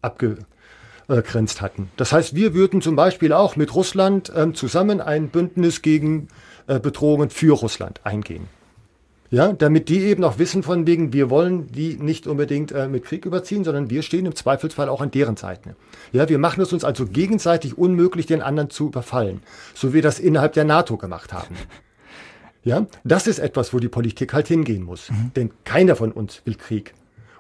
[0.03, 0.37] abge
[1.17, 1.91] grenzt hatten.
[1.97, 6.29] Das heißt, wir würden zum Beispiel auch mit Russland ähm, zusammen ein Bündnis gegen
[6.67, 8.49] äh, Bedrohungen für Russland eingehen.
[9.31, 13.05] Ja, damit die eben auch wissen von wegen, wir wollen die nicht unbedingt äh, mit
[13.05, 15.77] Krieg überziehen, sondern wir stehen im Zweifelsfall auch an deren Seite.
[16.13, 19.43] Ja, wir machen es uns also gegenseitig unmöglich, den anderen zu überfallen,
[19.75, 21.55] so wie wir das innerhalb der NATO gemacht haben.
[22.65, 25.11] Ja, das ist etwas, wo die Politik halt hingehen muss.
[25.11, 25.31] Mhm.
[25.37, 26.93] Denn keiner von uns will Krieg.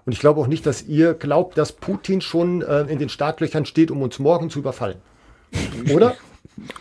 [0.08, 3.66] Und ich glaube auch nicht, dass ihr glaubt, dass Putin schon äh, in den Startlöchern
[3.66, 4.96] steht, um uns morgen zu überfallen.
[5.92, 6.14] Oder?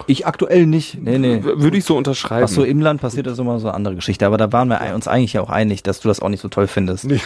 [0.07, 0.99] Ich aktuell nicht.
[0.99, 1.43] Nee, nee.
[1.43, 2.41] Würde ich so unterschreiben.
[2.41, 4.25] Was so im Land passiert, ist immer so eine andere Geschichte.
[4.25, 6.47] Aber da waren wir uns eigentlich ja auch einig, dass du das auch nicht so
[6.47, 7.05] toll findest.
[7.05, 7.21] Nee,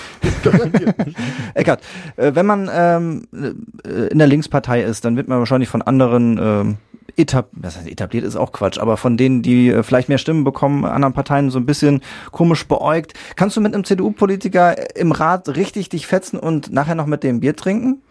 [1.53, 1.79] Eckart,
[2.17, 6.37] äh, wenn man ähm, äh, in der Linkspartei ist, dann wird man wahrscheinlich von anderen
[6.41, 6.77] ähm,
[7.17, 10.43] etab das heißt, etabliert ist auch Quatsch, aber von denen, die äh, vielleicht mehr Stimmen
[10.43, 12.01] bekommen, anderen Parteien so ein bisschen
[12.31, 13.13] komisch beäugt.
[13.35, 17.39] Kannst du mit einem CDU-Politiker im Rat richtig dich fetzen und nachher noch mit dem
[17.39, 18.01] Bier trinken?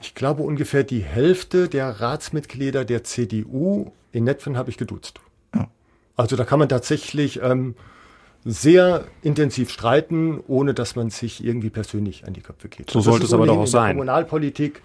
[0.00, 5.20] Ich glaube, ungefähr die Hälfte der Ratsmitglieder der CDU in Netfen habe ich geduzt.
[6.16, 7.74] Also da kann man tatsächlich ähm,
[8.44, 12.90] sehr intensiv streiten, ohne dass man sich irgendwie persönlich an die Köpfe geht.
[12.90, 13.86] So sollte es aber doch auch in sein.
[13.86, 14.82] Der Kommunalpolitik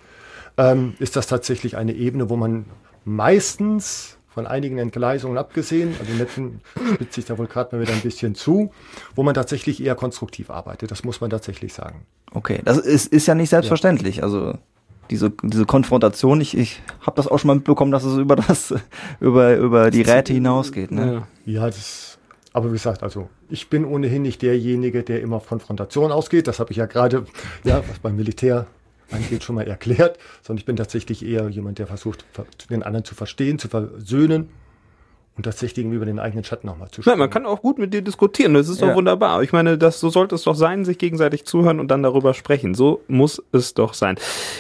[0.58, 2.66] ähm, ist das tatsächlich eine Ebene, wo man
[3.06, 6.62] meistens von einigen Entgleisungen abgesehen, also Netzen
[6.96, 8.72] spitzt sich da wohl gerade mal wieder ein bisschen zu,
[9.16, 10.90] wo man tatsächlich eher konstruktiv arbeitet.
[10.90, 12.06] Das muss man tatsächlich sagen.
[12.34, 14.18] Okay, das ist, ist ja nicht selbstverständlich.
[14.18, 14.24] Ja.
[14.24, 14.56] Also
[15.12, 18.74] diese, diese Konfrontation, ich, ich habe das auch schon mal mitbekommen, dass es über das,
[19.20, 20.92] über, über die Räte hinausgeht.
[20.92, 21.28] Ne?
[21.46, 22.18] Ja, das,
[22.54, 26.48] aber wie gesagt, also ich bin ohnehin nicht derjenige, der immer auf Konfrontation ausgeht.
[26.48, 27.26] Das habe ich ja gerade,
[27.64, 28.66] ja, was beim Militär
[29.14, 32.26] angeht, schon mal erklärt, sondern ich bin tatsächlich eher jemand, der versucht,
[32.70, 34.50] den anderen zu verstehen, zu versöhnen
[35.36, 37.18] und tatsächlich über den eigenen Schatten nochmal zu schauen.
[37.18, 38.88] man kann auch gut mit dir diskutieren, das ist ja.
[38.88, 39.42] doch wunderbar.
[39.42, 42.76] Ich meine, das, so sollte es doch sein, sich gegenseitig zuhören und dann darüber sprechen.
[42.76, 44.16] So muss es doch sein.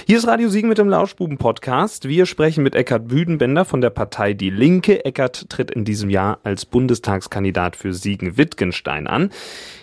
[0.07, 2.07] Hier ist Radio Siegen mit dem Lauschbuben-Podcast.
[2.07, 5.05] Wir sprechen mit Eckhard Büdenbender von der Partei Die Linke.
[5.05, 9.29] Eckhard tritt in diesem Jahr als Bundestagskandidat für Siegen-Wittgenstein an.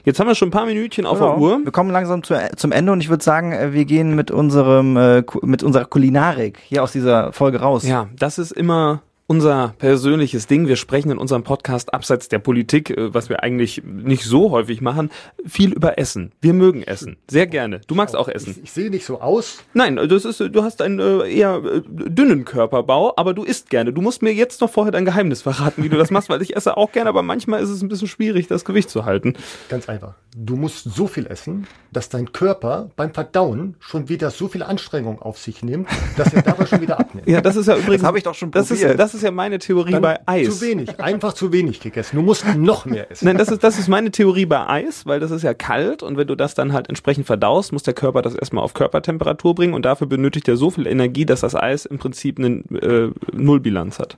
[0.04, 1.34] Jetzt haben wir schon ein paar Minütchen auf genau.
[1.34, 1.60] der Uhr.
[1.62, 4.96] Wir kommen langsam zu, zum Ende und ich würde sagen, äh, wir gehen mit unserem,
[4.96, 7.86] äh, mit unserer Kulinarik hier aus dieser Folge raus.
[7.86, 10.66] Ja, das ist immer unser persönliches Ding.
[10.66, 14.80] Wir sprechen in unserem Podcast abseits der Politik, äh, was wir eigentlich nicht so häufig
[14.80, 15.08] machen,
[15.46, 16.32] viel über Essen.
[16.40, 17.16] Wir mögen Essen.
[17.30, 17.80] Sehr gerne.
[17.86, 18.56] Du magst auch Essen.
[18.56, 19.58] Ich, ich sehe nicht so aus.
[19.72, 23.92] Nein, das ist, du hast einen äh, eher äh, dünnen Körperbau, aber du isst gerne.
[23.92, 26.56] Du musst mir jetzt noch vorher dein Geheimnis verraten, wie du das machst, weil ich
[26.56, 29.34] esse auch gerne, aber manchmal ist es ein bisschen schwierig, das Gewicht zu halten.
[29.68, 30.14] Ganz einfach.
[30.36, 35.22] Du musst so viel essen, dass dein Körper beim Verdauen schon wieder so viel Anstrengung
[35.22, 37.28] auf sich nimmt, dass er dabei schon wieder abnimmt.
[37.28, 38.00] Ja, das ist ja übrigens.
[38.00, 38.70] Das habe ich doch schon probiert.
[38.70, 40.58] Das ist, das ist ja meine Theorie Dann bei Eis.
[40.58, 42.16] Zu wenig, einfach zu wenig gegessen.
[42.16, 43.24] Du musst noch mehr essen.
[43.26, 46.16] Nein, das ist, das ist meine Theorie bei Eis, weil das ist ja kalt und
[46.16, 49.74] wenn du das dann halt entsprechend verdaust, muss der Körper das erstmal auf Körpertemperatur bringen
[49.74, 53.98] und dafür benötigt er so viel Energie, dass das Eis im Prinzip eine äh, Nullbilanz
[53.98, 54.16] hat.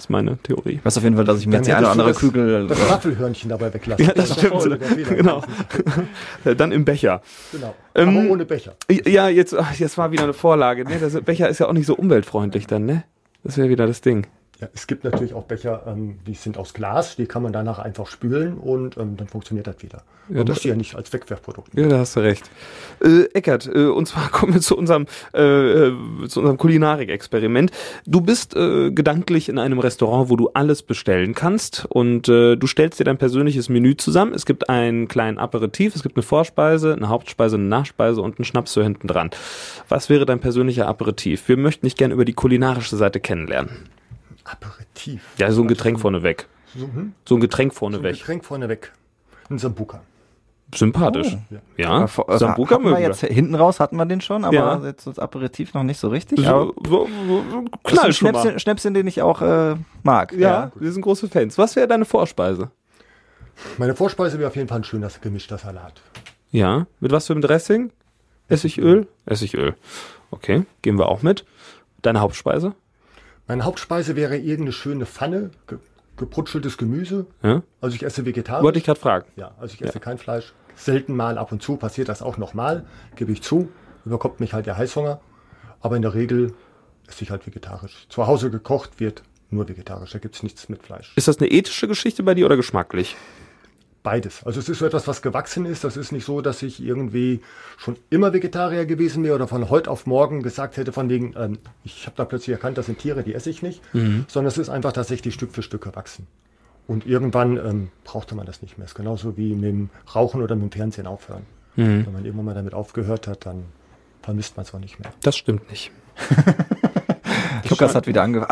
[0.00, 0.76] Das ist meine Theorie.
[0.76, 2.66] Ich weiß auf jeden Fall, dass ich mir jetzt die eine oder andere das, Kügel.
[2.68, 4.06] Das Waffelhörnchen dabei weglassen.
[4.06, 5.08] Ja, das, das stimmt.
[5.10, 5.42] Genau.
[6.56, 7.20] Dann im Becher.
[7.52, 7.74] Genau.
[7.92, 8.76] Aber ähm, ohne Becher.
[9.04, 10.86] Ja, jetzt, jetzt war wieder eine Vorlage.
[10.86, 10.96] Ne?
[10.98, 13.04] Das Becher ist ja auch nicht so umweltfreundlich dann, ne?
[13.42, 14.26] Das wäre wieder das Ding.
[14.60, 17.78] Ja, es gibt natürlich auch Becher, ähm, die sind aus Glas, die kann man danach
[17.78, 20.02] einfach spülen und ähm, dann funktioniert das wieder.
[20.28, 21.88] Man ja, muss die ja nicht als Wegwerfprodukt nehmen.
[21.88, 22.50] Ja, da hast du recht.
[23.02, 25.92] Äh, Eckert, äh, und zwar kommen wir zu unserem, äh, äh,
[26.28, 27.70] zu unserem Kulinarik-Experiment.
[28.06, 32.66] Du bist äh, gedanklich in einem Restaurant, wo du alles bestellen kannst und äh, du
[32.66, 34.34] stellst dir dein persönliches Menü zusammen.
[34.34, 38.44] Es gibt einen kleinen Aperitif, es gibt eine Vorspeise, eine Hauptspeise, eine Nachspeise und einen
[38.44, 39.30] Schnaps so hinten dran.
[39.88, 41.48] Was wäre dein persönlicher Aperitif?
[41.48, 43.88] Wir möchten dich gerne über die kulinarische Seite kennenlernen.
[44.50, 45.22] Aperitif.
[45.38, 46.48] Ja, so ein Getränk vorneweg.
[46.74, 47.14] So, hm?
[47.24, 48.02] so ein Getränk vorneweg.
[48.02, 48.92] So ein Getränk vorneweg.
[49.48, 50.02] Ein Sambuka.
[50.74, 51.36] Sympathisch.
[51.50, 52.06] Oh, ja.
[52.06, 52.38] ja.
[52.38, 54.80] Sambuka mögen wir jetzt hinten raus hatten wir den schon, aber ja.
[54.84, 56.38] jetzt das Aperitif noch nicht so richtig.
[56.38, 57.08] So, so,
[57.50, 59.74] so, knall ein Schnäpschen, Schnäpschen, den ich auch äh,
[60.04, 60.32] mag.
[60.32, 61.58] Ja, ja, wir sind große Fans.
[61.58, 62.70] Was wäre deine Vorspeise?
[63.78, 66.00] Meine Vorspeise wäre auf jeden Fall ein schöner gemischter Salat.
[66.52, 67.90] Ja, mit was für einem Dressing?
[68.48, 69.06] Essigöl?
[69.26, 69.74] Essigöl.
[70.30, 71.44] Okay, gehen wir auch mit.
[72.02, 72.74] Deine Hauptspeise?
[73.46, 75.78] Meine Hauptspeise wäre irgendeine schöne Pfanne, ge
[76.16, 77.26] gebrutscheltes Gemüse.
[77.42, 77.62] Ja?
[77.80, 78.62] Also ich esse vegetarisch.
[78.62, 79.26] Wollte ich gerade fragen.
[79.36, 80.00] Ja, also ich esse ja.
[80.00, 80.52] kein Fleisch.
[80.76, 82.84] Selten mal ab und zu passiert das auch nochmal,
[83.16, 83.70] gebe ich zu.
[84.04, 85.20] Überkommt mich halt der Heißhunger.
[85.80, 86.52] Aber in der Regel
[87.08, 88.06] esse ich halt vegetarisch.
[88.10, 90.12] Zu Hause gekocht wird nur vegetarisch.
[90.12, 91.12] Da gibt es nichts mit Fleisch.
[91.16, 93.16] Ist das eine ethische Geschichte bei dir oder geschmacklich?
[94.02, 94.44] Beides.
[94.44, 95.84] Also es ist so etwas, was gewachsen ist.
[95.84, 97.40] Das ist nicht so, dass ich irgendwie
[97.76, 101.58] schon immer Vegetarier gewesen wäre oder von heute auf morgen gesagt hätte, von wegen, ähm,
[101.84, 103.82] ich habe da plötzlich erkannt, das sind Tiere, die esse ich nicht.
[103.94, 104.24] Mhm.
[104.26, 106.26] Sondern es ist einfach tatsächlich Stück für Stück gewachsen.
[106.86, 108.86] Und irgendwann ähm, brauchte man das nicht mehr.
[108.86, 111.44] Es ist genauso wie mit dem Rauchen oder mit dem Fernsehen aufhören.
[111.76, 112.06] Mhm.
[112.06, 113.64] Wenn man irgendwann mal damit aufgehört hat, dann
[114.22, 115.12] vermisst man es auch nicht mehr.
[115.22, 115.92] Das stimmt nicht.
[117.70, 118.50] Lukas hat wieder angefangen.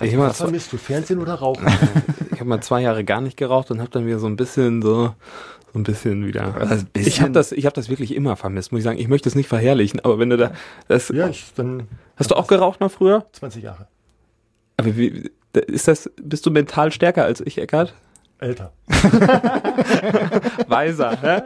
[0.00, 1.66] Ich Was vermisst du, Fernsehen oder Rauchen?
[2.32, 4.82] ich habe mal zwei Jahre gar nicht geraucht und habe dann wieder so ein bisschen
[4.82, 5.14] so
[5.72, 6.54] so ein bisschen wieder.
[6.54, 8.98] Also bisschen ich habe das, ich habe das wirklich immer vermisst, muss ich sagen.
[8.98, 10.52] Ich möchte es nicht verherrlichen, aber wenn du da,
[10.88, 13.26] das, ja, ich, dann hast du auch geraucht mal früher?
[13.32, 13.88] 20 Jahre.
[14.76, 15.30] Aber wie,
[15.66, 17.94] ist das, bist du mental stärker als ich, Eckart?
[18.42, 18.72] Älter.
[20.68, 21.18] Weiser.
[21.20, 21.42] Hä?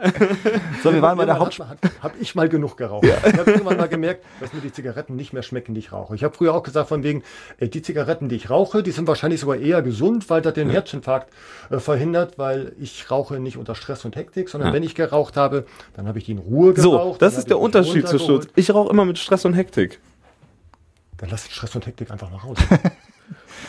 [0.83, 1.59] So, wir waren bei der Haupt...
[1.59, 3.05] Habe ich mal genug geraucht.
[3.05, 3.15] Ja.
[3.25, 6.15] Ich habe irgendwann mal gemerkt, dass mir die Zigaretten nicht mehr schmecken, die ich rauche.
[6.15, 7.23] Ich habe früher auch gesagt, von wegen,
[7.57, 10.67] ey, die Zigaretten, die ich rauche, die sind wahrscheinlich sogar eher gesund, weil das den
[10.67, 10.75] ja.
[10.75, 11.31] Herzinfarkt
[11.69, 14.73] äh, verhindert, weil ich rauche nicht unter Stress und Hektik, sondern ja.
[14.73, 17.13] wenn ich geraucht habe, dann habe ich die in Ruhe geraucht.
[17.13, 18.47] So, das ist der Unterschied zu Schutz.
[18.55, 19.99] Ich rauche immer mit Stress und Hektik.
[21.17, 22.57] Dann lass Stress und Hektik einfach mal raus.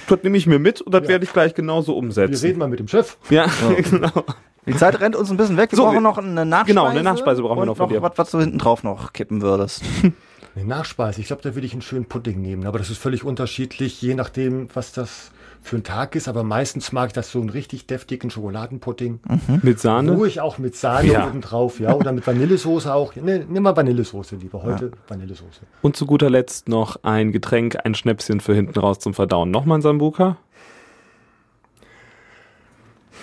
[0.08, 1.08] Das nehme ich mir mit und das ja.
[1.08, 2.32] werde ich gleich genauso umsetzen.
[2.32, 3.16] Wir reden mal mit dem Chef.
[3.30, 3.80] Ja, ja.
[3.90, 4.24] genau.
[4.66, 5.72] Die Zeit rennt uns ein bisschen weg.
[5.72, 6.74] Wir so, brauchen noch eine Nachspeise.
[6.74, 8.02] Genau, eine Nachspeise brauchen wir noch von dir.
[8.02, 9.82] Was, was du hinten drauf noch kippen würdest.
[10.56, 13.22] Eine Nachspeise, ich glaube, da würde ich einen schönen Pudding nehmen, aber das ist völlig
[13.22, 15.30] unterschiedlich, je nachdem, was das
[15.62, 16.28] für ein Tag ist.
[16.28, 19.20] Aber meistens mag ich das so einen richtig deftigen Schokoladenpudding.
[19.28, 19.60] Mhm.
[19.62, 20.12] Mit Sahne?
[20.12, 21.26] Ruhig auch mit Sahne Ja.
[21.26, 21.94] oben drauf, ja.
[21.94, 23.14] Oder mit Vanillesoße auch.
[23.16, 24.62] Ne, nimm mal Vanillesoße lieber.
[24.62, 25.60] Heute Vanillesoße.
[25.82, 29.50] Und zu guter Letzt noch ein Getränk, ein Schnäpschen für hinten raus zum Verdauen.
[29.50, 30.36] Nochmal ein Sambuka?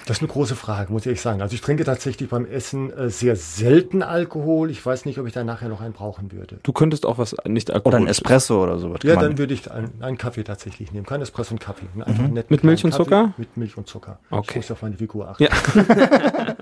[0.06, 1.42] Das ist eine große Frage, muss ich ehrlich sagen.
[1.42, 4.70] Also ich trinke tatsächlich beim Essen äh, sehr selten Alkohol.
[4.70, 6.60] Ich weiß nicht, ob ich da nachher noch einen brauchen würde.
[6.62, 8.08] Du könntest auch was nicht Oder ein.
[8.08, 9.00] Espresso oder sowas.
[9.04, 11.06] Ja, dann würde ich einen, einen Kaffee tatsächlich nehmen.
[11.06, 11.88] Kein Espresso und Kaffee.
[11.96, 13.28] Einfach einen netten Mit Milch und Zucker?
[13.28, 14.20] Kaffee Mit Milch und Zucker.
[14.30, 14.52] Okay.
[14.52, 15.44] Ich muss auf meine Figur achten.
[15.44, 15.50] Ja.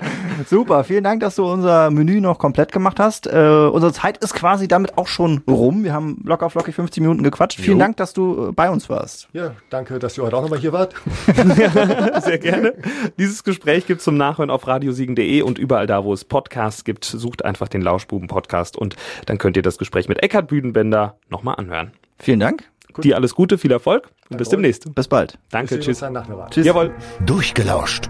[0.48, 3.28] Super, vielen Dank, dass du unser Menü noch komplett gemacht hast.
[3.28, 5.84] Äh, unsere Zeit ist quasi damit auch schon rum.
[5.84, 7.60] Wir haben locker flockig 50 Minuten gequatscht.
[7.60, 7.84] Vielen Jo.
[7.84, 9.28] Dank, dass du äh, bei uns warst.
[9.34, 10.94] Ja, danke, dass ihr heute auch nochmal hier wart.
[12.24, 12.74] Sehr gerne.
[13.18, 17.46] Dieses Gespräch gibt's zum Nachhören auf radiosiegen.de und überall da, wo es Podcasts gibt, sucht
[17.46, 21.92] einfach den Lauschbuben-Podcast und dann könnt ihr das Gespräch mit Eckhard Büdenbender nochmal anhören.
[22.18, 22.70] Vielen Dank.
[23.02, 24.52] Dir alles Gute, viel Erfolg und bis euch.
[24.52, 24.94] demnächst.
[24.94, 25.40] Bis bald.
[25.50, 26.04] Danke, uns tschüss.
[26.52, 26.66] Tschüss.
[26.66, 26.94] Jawohl.
[27.26, 28.10] Durchgelauscht.